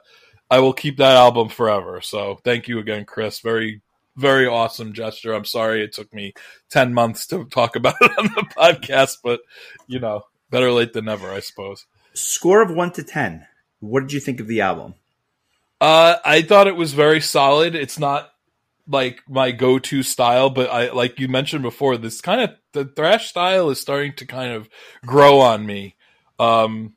[0.51, 2.01] I will keep that album forever.
[2.03, 3.41] So thank you again, Chris.
[3.41, 3.81] Very,
[4.17, 5.33] very awesome gesture.
[5.33, 6.35] I'm sorry it took me
[6.71, 9.41] 10 months to talk about it on the podcast, but
[9.87, 11.87] you know, better late than never, I suppose.
[12.15, 13.47] Score of one to ten.
[13.81, 14.95] What did you think of the album?
[15.81, 17.75] Uh, I thought it was very solid.
[17.75, 18.31] It's not
[18.87, 21.97] like my go-to style, but I like you mentioned before.
[21.97, 24.69] This kind of the thrash style is starting to kind of
[25.05, 25.97] grow on me.
[26.39, 26.95] Um,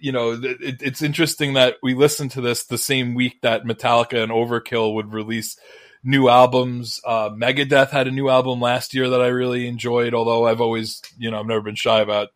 [0.00, 4.22] you know, it, it's interesting that we listened to this the same week that Metallica
[4.22, 5.58] and Overkill would release
[6.04, 7.00] new albums.
[7.04, 10.14] Uh, Megadeth had a new album last year that I really enjoyed.
[10.14, 12.30] Although I've always, you know, I've never been shy about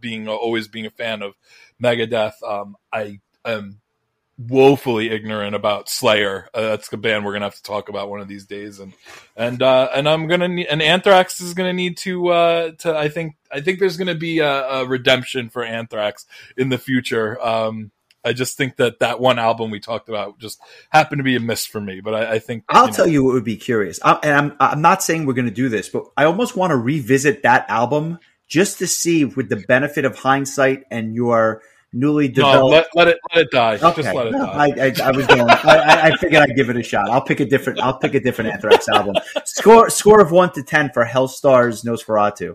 [0.00, 1.34] being always being a fan of
[1.82, 2.42] Megadeth.
[2.42, 3.80] Um, I am
[4.48, 6.48] woefully ignorant about Slayer.
[6.54, 8.92] Uh, that's a band we're gonna have to talk about one of these days, and
[9.36, 13.08] and uh, and I'm gonna need, and Anthrax is gonna need to uh, to I
[13.08, 17.40] think I think there's gonna be a, a redemption for Anthrax in the future.
[17.44, 17.90] Um,
[18.24, 20.60] I just think that that one album we talked about just
[20.90, 23.24] happened to be a miss for me, but I, I think I'll know, tell you
[23.24, 23.98] what would be curious.
[24.04, 26.70] I, and I'm I'm not saying we're going to do this, but I almost want
[26.72, 31.62] to revisit that album just to see, with the benefit of hindsight and your
[31.92, 32.72] newly No, developed.
[32.94, 33.74] let, let it let it die.
[33.76, 34.02] Okay.
[34.02, 34.68] Just let it No, die.
[34.76, 35.48] I, I, I was going.
[35.48, 37.08] I, I- I figured I'd give it a shot.
[37.08, 37.80] I'll pick a different.
[37.80, 39.14] I'll pick a different Anthrax album.
[39.44, 42.54] Score score of one to ten for Helstars Nosferatu.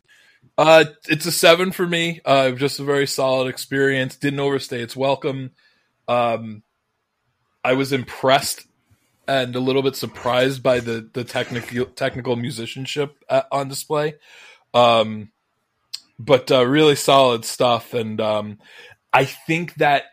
[0.57, 2.21] Uh, it's a seven for me.
[2.25, 4.15] Uh, just a very solid experience.
[4.15, 5.51] Didn't overstay its welcome.
[6.07, 6.63] Um,
[7.63, 8.65] I was impressed
[9.27, 14.15] and a little bit surprised by the the technical technical musicianship at, on display.
[14.73, 15.31] Um,
[16.19, 18.59] but uh, really solid stuff, and um,
[19.13, 20.03] I think that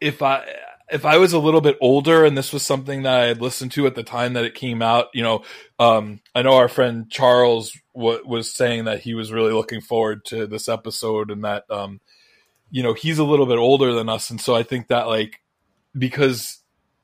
[0.00, 0.44] if I
[0.90, 3.72] if I was a little bit older and this was something that I had listened
[3.72, 5.42] to at the time that it came out, you know,
[5.78, 10.24] um, I know our friend Charles w- was saying that he was really looking forward
[10.26, 12.00] to this episode and that, um,
[12.70, 14.30] you know, he's a little bit older than us.
[14.30, 15.40] And so I think that, like,
[15.96, 16.58] because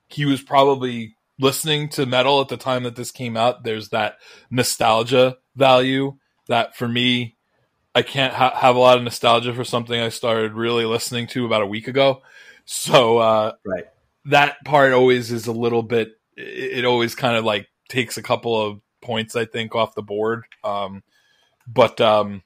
[0.08, 4.18] he was probably listening to metal at the time that this came out, there's that
[4.50, 6.16] nostalgia value
[6.48, 7.36] that for me,
[7.94, 11.46] I can't ha- have a lot of nostalgia for something I started really listening to
[11.46, 12.22] about a week ago.
[12.64, 13.84] So, uh, Right.
[14.26, 18.60] that part always is a little bit it, always kind of like takes a couple
[18.60, 20.44] of points, I think, off the board.
[20.64, 21.02] Um,
[21.66, 22.42] but um,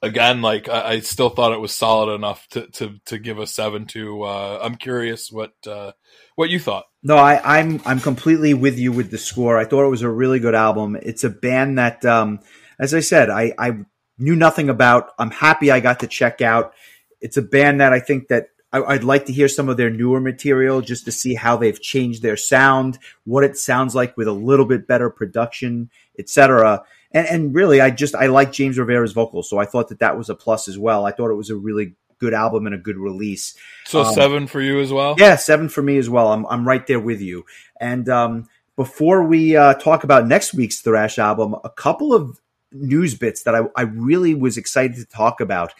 [0.00, 3.46] again, like I, I still thought it was solid enough to to, to give a
[3.46, 4.22] seven to.
[4.22, 5.92] Uh, I'm curious what uh,
[6.36, 6.84] what you thought.
[7.02, 9.58] No, I, I'm I'm completely with you with the score.
[9.58, 10.96] I thought it was a really good album.
[11.02, 12.40] It's a band that, um,
[12.78, 13.78] as I said, I, I
[14.18, 15.10] knew nothing about.
[15.18, 16.74] I'm happy I got to check out.
[17.20, 19.90] It's a band that I think that I, I'd like to hear some of their
[19.90, 24.28] newer material just to see how they've changed their sound, what it sounds like with
[24.28, 26.84] a little bit better production, etc.
[27.12, 30.16] And, and really, I just I like James Rivera's vocals, so I thought that that
[30.16, 31.04] was a plus as well.
[31.06, 33.54] I thought it was a really good album and a good release.
[33.84, 35.16] So Um, seven for you as well.
[35.18, 36.32] yeah, seven for me as well.
[36.32, 37.44] I'm I'm right there with you.
[37.80, 43.14] And um, before we uh, talk about next week's Thrash album, a couple of news
[43.14, 45.74] bits that I, I really was excited to talk about.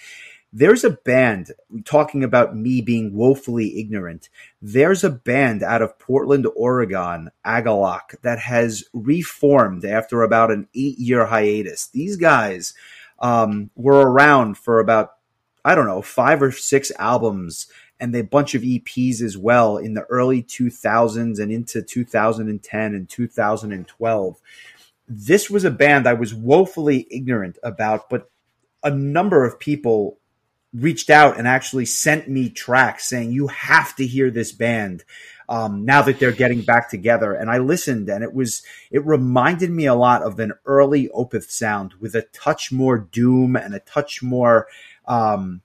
[0.53, 1.53] There's a band
[1.84, 4.28] talking about me being woefully ignorant.
[4.61, 10.98] There's a band out of Portland, Oregon, Agalloch, that has reformed after about an eight
[10.98, 11.86] year hiatus.
[11.86, 12.74] These guys
[13.18, 15.12] um, were around for about
[15.64, 17.68] I don't know, five or six albums
[18.00, 23.09] and a bunch of EPs as well in the early 2000s and into 2010 and
[23.09, 24.40] 2012.
[25.09, 28.28] This was a band I was woefully ignorant about, but
[28.82, 30.18] a number of people
[30.75, 35.05] reached out and actually sent me tracks saying, You have to hear this band.
[35.49, 39.70] Um, now that they're getting back together, and I listened, and it was it reminded
[39.70, 43.81] me a lot of an early Opeth sound with a touch more doom and a
[43.81, 44.66] touch more
[45.07, 45.61] um,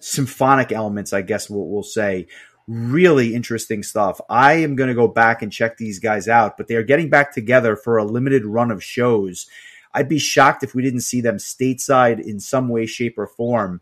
[0.00, 2.26] symphonic elements, I guess we'll, we'll say.
[2.66, 4.20] Really interesting stuff.
[4.28, 7.10] I am going to go back and check these guys out, but they are getting
[7.10, 9.46] back together for a limited run of shows.
[9.94, 13.80] I'd be shocked if we didn't see them stateside in some way, shape, or form.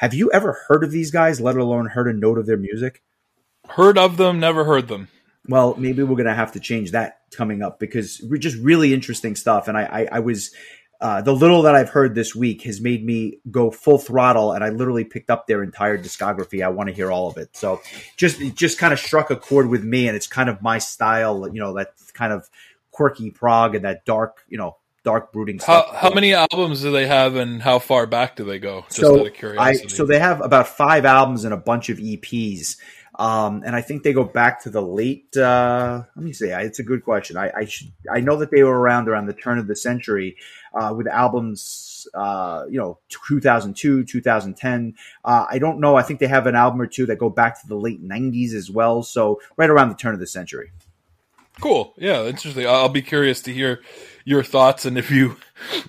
[0.00, 3.02] Have you ever heard of these guys, let alone heard a note of their music?
[3.68, 5.08] Heard of them, never heard them.
[5.46, 8.94] Well, maybe we're going to have to change that coming up because we're just really
[8.94, 9.68] interesting stuff.
[9.68, 10.54] And I, I, I was
[11.02, 14.64] uh, the little that I've heard this week has made me go full throttle, and
[14.64, 16.64] I literally picked up their entire discography.
[16.64, 17.54] I want to hear all of it.
[17.54, 17.82] So
[18.16, 20.78] just it just kind of struck a chord with me, and it's kind of my
[20.78, 21.46] style.
[21.46, 22.48] You know, that kind of
[22.90, 25.96] quirky prog and that dark, you know, dark brooding How stuff.
[25.96, 28.84] how many albums do they have, and how far back do they go?
[28.88, 31.98] Just so out of I, so they have about five albums and a bunch of
[31.98, 32.76] EPs.
[33.18, 35.36] Um, and I think they go back to the late.
[35.36, 36.46] Uh, let me see.
[36.46, 37.36] It's a good question.
[37.36, 37.92] I, I should.
[38.10, 40.36] I know that they were around around the turn of the century
[40.74, 42.08] uh, with albums.
[42.14, 44.94] Uh, you know, 2002, 2010.
[45.22, 45.96] Uh, I don't know.
[45.96, 48.54] I think they have an album or two that go back to the late 90s
[48.54, 49.02] as well.
[49.02, 50.72] So right around the turn of the century.
[51.60, 51.92] Cool.
[51.98, 52.66] Yeah, interesting.
[52.66, 53.82] I'll be curious to hear
[54.24, 55.36] your thoughts and if you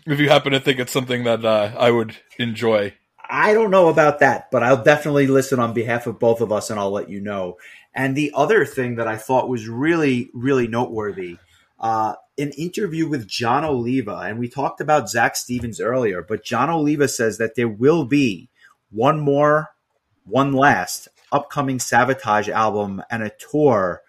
[0.05, 2.93] if you happen to think it's something that uh, I would enjoy.
[3.29, 6.69] I don't know about that, but I'll definitely listen on behalf of both of us
[6.69, 7.57] and I'll let you know.
[7.93, 11.37] And the other thing that I thought was really, really noteworthy
[11.81, 14.17] uh, an interview with Jon Oliva.
[14.17, 18.49] And we talked about Zak Stevens earlier, but Jon Oliva says that there will be
[18.91, 19.69] one more,
[20.25, 24.01] one last upcoming Savatage album and a tour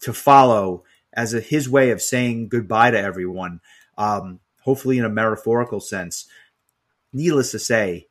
[0.00, 3.60] to follow as a, his way of saying goodbye to everyone,
[3.98, 6.26] um, hopefully in a metaphorical sense.
[7.12, 8.06] Needless to say,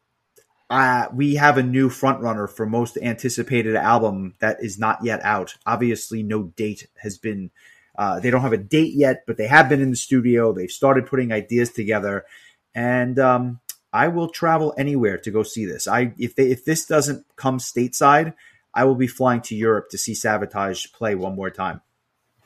[0.69, 5.55] uh, we have a new frontrunner for most anticipated album that is not yet out.
[5.65, 7.51] Obviously, no date has been.
[7.97, 10.53] Uh, they don't have a date yet, but they have been in the studio.
[10.53, 12.25] They've started putting ideas together,
[12.75, 13.59] and um,
[13.91, 15.87] I will travel anywhere to go see this.
[15.87, 18.35] I if they, if this doesn't come stateside,
[18.73, 21.81] I will be flying to Europe to see Savatage play one more time.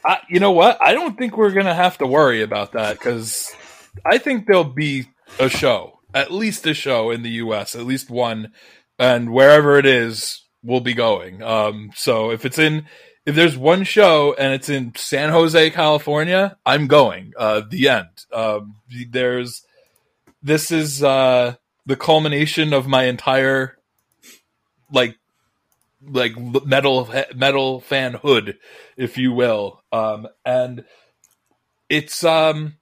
[0.05, 0.79] I, you know what?
[0.81, 3.53] I don't think we're gonna have to worry about that because
[4.05, 5.07] I think there'll be
[5.39, 8.51] a show, at least a show in the U.S., at least one,
[8.99, 11.41] and wherever it is, we'll be going.
[11.43, 12.85] Um, so if it's in,
[13.25, 17.33] if there's one show and it's in San Jose, California, I'm going.
[17.37, 18.09] Uh, the end.
[18.31, 18.75] Um,
[19.09, 19.65] there's,
[20.41, 23.77] this is uh, the culmination of my entire,
[24.91, 25.17] like
[26.07, 28.57] like metal metal fanhood,
[28.97, 29.83] if you will.
[29.91, 30.85] Um, and
[31.89, 32.77] it's um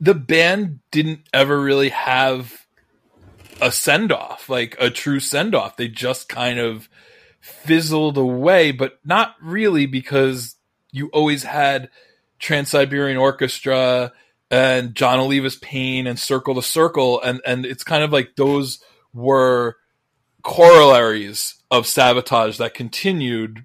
[0.00, 2.66] the band didn't ever really have
[3.60, 5.76] a send off, like a true send off.
[5.76, 6.88] They just kind of
[7.40, 10.56] fizzled away, but not really because
[10.92, 11.88] you always had
[12.38, 14.12] Trans Siberian Orchestra
[14.50, 18.80] and Jon Oliva's Pain and Circle II Circle, and and it's kind of like those
[19.12, 19.76] were
[20.44, 23.64] corollaries of Savatage that continued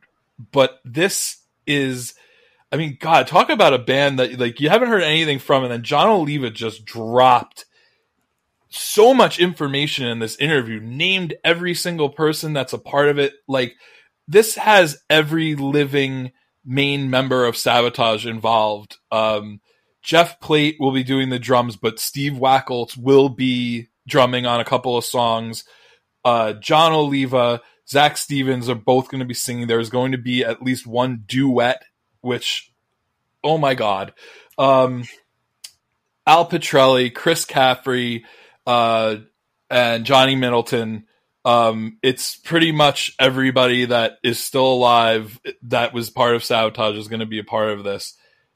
[0.51, 2.13] but this is
[2.71, 5.71] i mean god talk about a band that like you haven't heard anything from and
[5.71, 7.65] then Jon Oliva just dropped
[8.69, 13.33] so much information in this interview named every single person that's a part of it
[13.47, 13.75] like
[14.27, 16.31] this has every living
[16.63, 18.97] main member of Savatage involved.
[19.11, 19.59] Um,
[20.03, 24.65] Jeff Plate will be doing the drums, but Steve Wacholz will be drumming on a
[24.65, 25.63] couple of songs.
[26.23, 29.67] Uh, Jon Oliva, Zak Stevens are both going to be singing.
[29.67, 31.83] There's going to be at least one duet,
[32.21, 32.71] which,
[33.43, 34.13] oh my god,
[34.57, 35.05] um,
[36.27, 38.25] Al Pitrelli, Chris Caffrey,
[38.67, 39.17] uh,
[39.69, 41.05] and Johnny Middleton.
[41.45, 47.07] Um, it's pretty much everybody that is still alive that was part of Savatage is
[47.07, 48.15] going to be a part of this.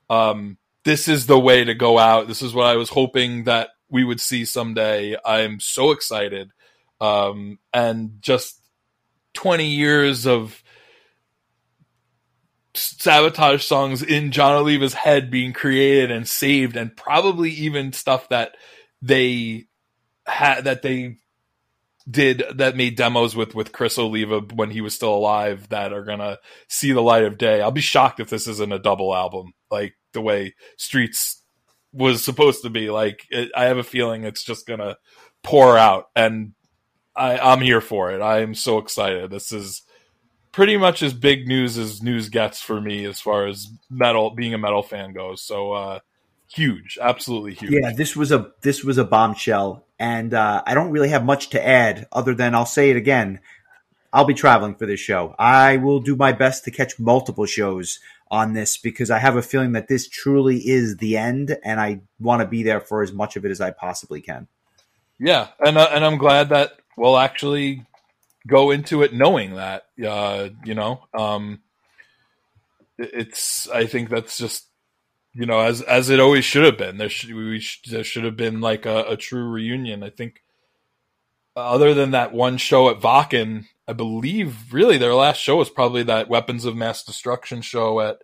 [0.09, 2.27] Um, this is the way to go out.
[2.27, 5.15] This is what I was hoping that we would see someday.
[5.25, 6.51] I'm so excited.
[7.01, 8.59] Um, and just
[9.33, 10.63] 20 years of
[12.73, 18.55] Savatage songs in Jon Oliva's head being created and saved, and probably even stuff that
[19.01, 19.67] they
[20.25, 21.17] had that they
[22.09, 26.03] did that made demos with with Criss Oliva when he was still alive that are
[26.03, 27.61] gonna see the light of day.
[27.61, 31.43] I'll be shocked if this isn't a double album, like the way Streets
[31.91, 32.89] was supposed to be.
[32.89, 34.97] Like it, I have a feeling it's just gonna
[35.43, 36.53] pour out, and
[37.15, 38.21] I, I'm here for it.
[38.21, 39.29] I am so excited.
[39.29, 39.83] This is
[40.51, 44.53] pretty much as big news as news gets for me as far as metal being
[44.53, 45.41] a metal fan goes.
[45.41, 45.99] So uh
[46.53, 47.71] huge, absolutely huge.
[47.71, 51.49] Yeah, this was a this was a bombshell, and uh, I don't really have much
[51.49, 53.39] to add other than I'll say it again.
[54.11, 55.33] I'll be traveling for this show.
[55.39, 57.99] I will do my best to catch multiple shows
[58.29, 62.01] on this because I have a feeling that this truly is the end, and I
[62.19, 64.47] want to be there for as much of it as I possibly can.
[65.19, 67.85] Yeah, and uh, and I'm glad that we'll actually
[68.47, 69.83] go into it knowing that.
[70.03, 71.61] Uh, you know, um,
[72.97, 73.69] it's.
[73.69, 74.67] I think that's just
[75.33, 76.97] you know as as it always should have been.
[76.97, 80.03] There should we there should have been like a, a true reunion.
[80.03, 80.41] I think.
[81.55, 86.01] Other than that one show at Wacken, I believe really their last show was probably
[86.03, 88.17] that Weapons of Mass Destruction show at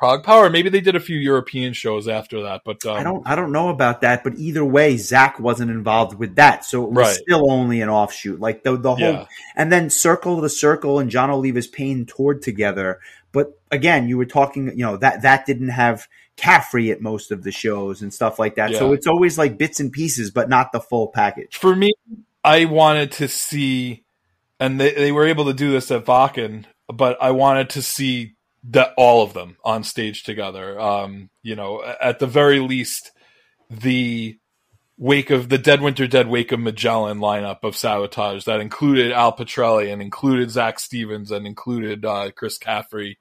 [0.00, 0.50] ProgPower.
[0.52, 3.52] Maybe they did a few European shows after that, but um, I don't I don't
[3.52, 7.16] know about that, but either way, Zak wasn't involved with that, so it was Right.
[7.16, 8.38] still only an offshoot.
[8.40, 9.24] Like the the whole, Yeah.
[9.56, 13.00] and then Circle II Circle and Jon Oliva's Pain toured together.
[13.32, 17.42] But again, you were talking, you know that that didn't have Caffrey at most of
[17.42, 18.74] the shows and stuff like that.
[18.74, 21.56] So it's always like bits and pieces, but not the full package.
[21.56, 21.92] for me,
[22.44, 24.04] I wanted to see,
[24.60, 28.34] and they, they were able to do this at Wacken, but I wanted to see
[28.64, 30.78] that all of them on stage together.
[30.78, 33.12] Um, you know, at the very least,
[33.70, 34.38] the
[34.96, 39.36] Wake of the Dead Winter Dead Wake of Magellan lineup of Savatage that included Al
[39.36, 43.18] Pitrelli and included Zak Stevens and included uh, Chris Caffrey,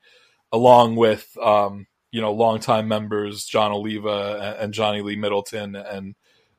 [0.51, 6.15] along with um, you know longtime members Jon Oliva and, and Johnny Lee Middleton and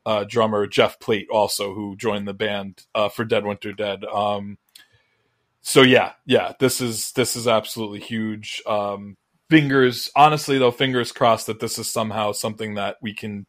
[0.07, 4.05] uh, drummer Jeff Plate also who joined the band uh, for Dead Winter Dead.
[4.05, 4.57] Um,
[5.69, 8.63] so yeah, yeah, this is this is absolutely huge.
[8.67, 9.19] Um,
[9.51, 13.47] fingers, honestly though, fingers crossed that this is somehow something that we can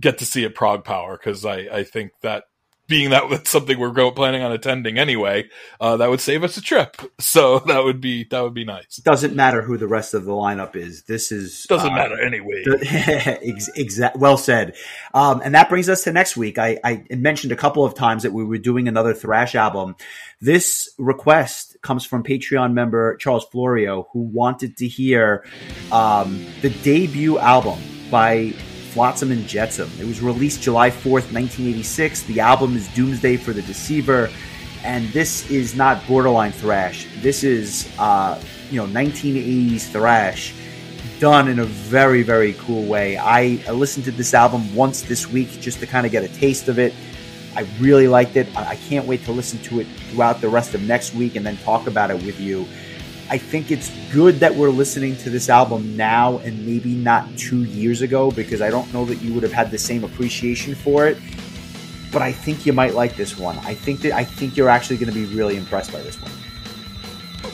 [0.00, 2.44] get to see at ProgPower because I I think that
[2.90, 5.48] being that that's something we're go, planning on attending anyway,
[5.80, 6.96] uh, that would save us a trip.
[7.18, 8.96] So that would be that would be nice.
[8.96, 11.04] Doesn't matter who the rest of the lineup is.
[11.04, 12.64] This is Doesn't uh, matter anyway.
[12.82, 14.18] Ex- exact.
[14.18, 14.74] Well said.
[15.14, 16.58] Um, and that brings us to next week.
[16.58, 19.96] I, I mentioned a couple of times that we were doing another thrash album.
[20.40, 25.44] This request comes from Patreon member Charles Florio, who wanted to hear
[25.92, 27.78] um, the debut album
[28.10, 28.52] by
[28.90, 29.90] Flotsam and Jetsam.
[30.00, 32.24] It was released July 4th, 1986.
[32.24, 34.30] The album is Doomsday for the Deceiver.
[34.82, 37.06] And this is not borderline thrash.
[37.20, 40.54] This is, uh, you know, 1980s thrash
[41.18, 43.18] done in a very very cool way.
[43.18, 46.28] I, I listened to this album once this week just to kind of get a
[46.28, 46.94] taste of it.
[47.54, 48.48] I really liked it.
[48.56, 51.44] I I can't wait to listen to it throughout the rest of next week and
[51.44, 52.66] then talk about it with you.
[53.30, 57.62] I think it's good that we're listening to this album now and maybe not two
[57.62, 61.06] years ago because I don't know that you would have had the same appreciation for
[61.06, 61.16] it.
[62.12, 63.56] But I think you might like this one.
[63.58, 66.32] I think that I think you're actually going to be really impressed by this one.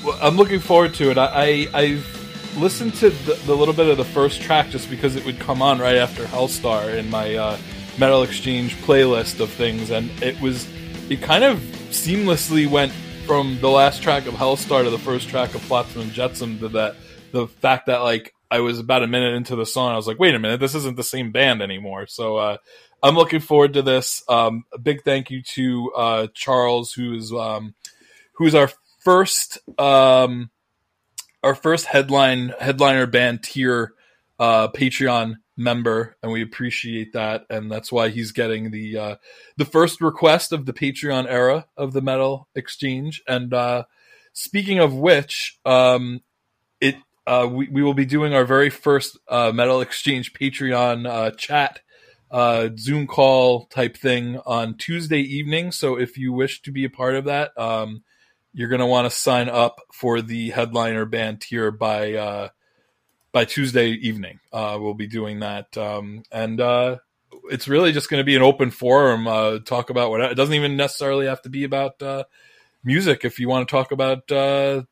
[0.02, 1.18] Well, I'm looking forward to it.
[1.18, 5.14] I, I I've listened to the, the little bit of the first track just because
[5.14, 7.58] it would come on right after Helstar in my uh,
[7.98, 10.66] Metal Exchange playlist of things, and it was
[11.10, 11.58] it kind of
[11.90, 12.92] seamlessly went
[13.26, 16.68] from the last track of Helstar to the first track of Flotsam and Jetsam to
[16.68, 16.94] that
[17.32, 20.20] the fact that like I was about a minute into the song, I was like,
[20.20, 22.06] wait a minute, this isn't the same band anymore.
[22.06, 22.56] So uh,
[23.02, 24.22] I'm looking forward to this.
[24.28, 27.74] Um, a big thank you to uh, Charles, who's um,
[28.34, 28.70] who's our
[29.00, 30.50] first um,
[31.42, 33.92] our first headline headliner band tier
[34.38, 39.16] uh, Patreon member, and we appreciate that, and that's why he's getting the uh,
[39.56, 43.22] the first request of the Patreon era of the Metal Exchange.
[43.26, 43.84] And uh,
[44.32, 46.22] speaking of which, um,
[46.80, 46.96] it
[47.26, 51.80] uh, we, we will be doing our very first uh, Metal Exchange Patreon uh, chat
[52.30, 55.72] uh, Zoom call type thing on Tuesday evening.
[55.72, 58.02] So if you wish to be a part of that, um,
[58.52, 62.48] you're going to want to sign up for the headliner band tier by uh,
[63.36, 64.40] by Tuesday evening.
[64.50, 66.96] Uh, we'll be doing that, um, and uh,
[67.50, 69.28] it's really just going to be an open forum.
[69.28, 72.24] Uh, talk about what it doesn't even necessarily have to be about uh,
[72.82, 73.26] music.
[73.26, 74.84] If you want to talk about uh,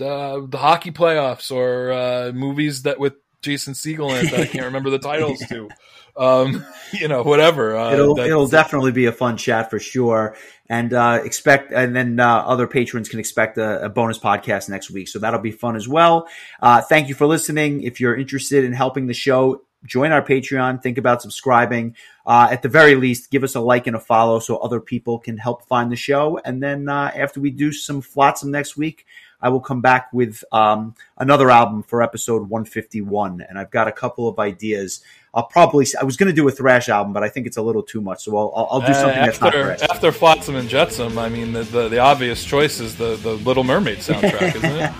[0.00, 4.66] uh, the hockey playoffs or movies that with Jason Segel in it that I can't
[4.66, 5.68] remember the titles to,
[6.16, 7.76] um, you know, whatever.
[7.76, 10.36] Uh, it'll it'll definitely be a fun chat for sure.
[10.68, 14.90] And uh, expect, and then uh, other patrons can expect a, a bonus podcast next
[14.90, 16.28] week, so that'll be fun as well.
[16.60, 17.82] Uh, thank you for listening.
[17.82, 20.82] If you're interested in helping the show, join our Patreon.
[20.82, 21.96] Think about subscribing.
[22.26, 25.18] Uh, at the very least, give us a like and a follow so other people
[25.18, 26.38] can help find the show.
[26.44, 29.06] And then uh, after we do some flotsam next week,
[29.40, 33.40] I will come back with um, another album for episode 151.
[33.48, 35.02] And I've got a couple of ideas.
[35.34, 37.62] I'll probably, I was going to do a thrash album, but I think it's a
[37.62, 38.24] little too much.
[38.24, 39.82] So I'll, I'll, I'll do Uh, something that's not after thrash.
[39.90, 41.18] after Flotsam and Jetsam.
[41.18, 44.90] I mean, the, the the obvious choice is the the Little Mermaid soundtrack, isn't it?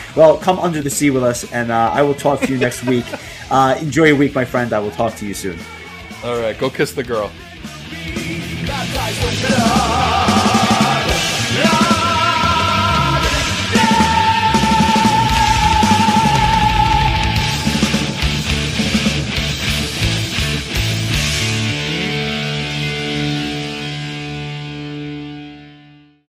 [0.16, 2.84] Well, come under the sea with us, and uh, I will talk to you next
[2.84, 3.04] week.
[3.50, 4.72] Uh, enjoy your week, my friend.
[4.72, 5.58] I will talk to you soon.
[6.24, 7.30] All right, go kiss the girl.
[8.66, 11.12] Baptized with blood.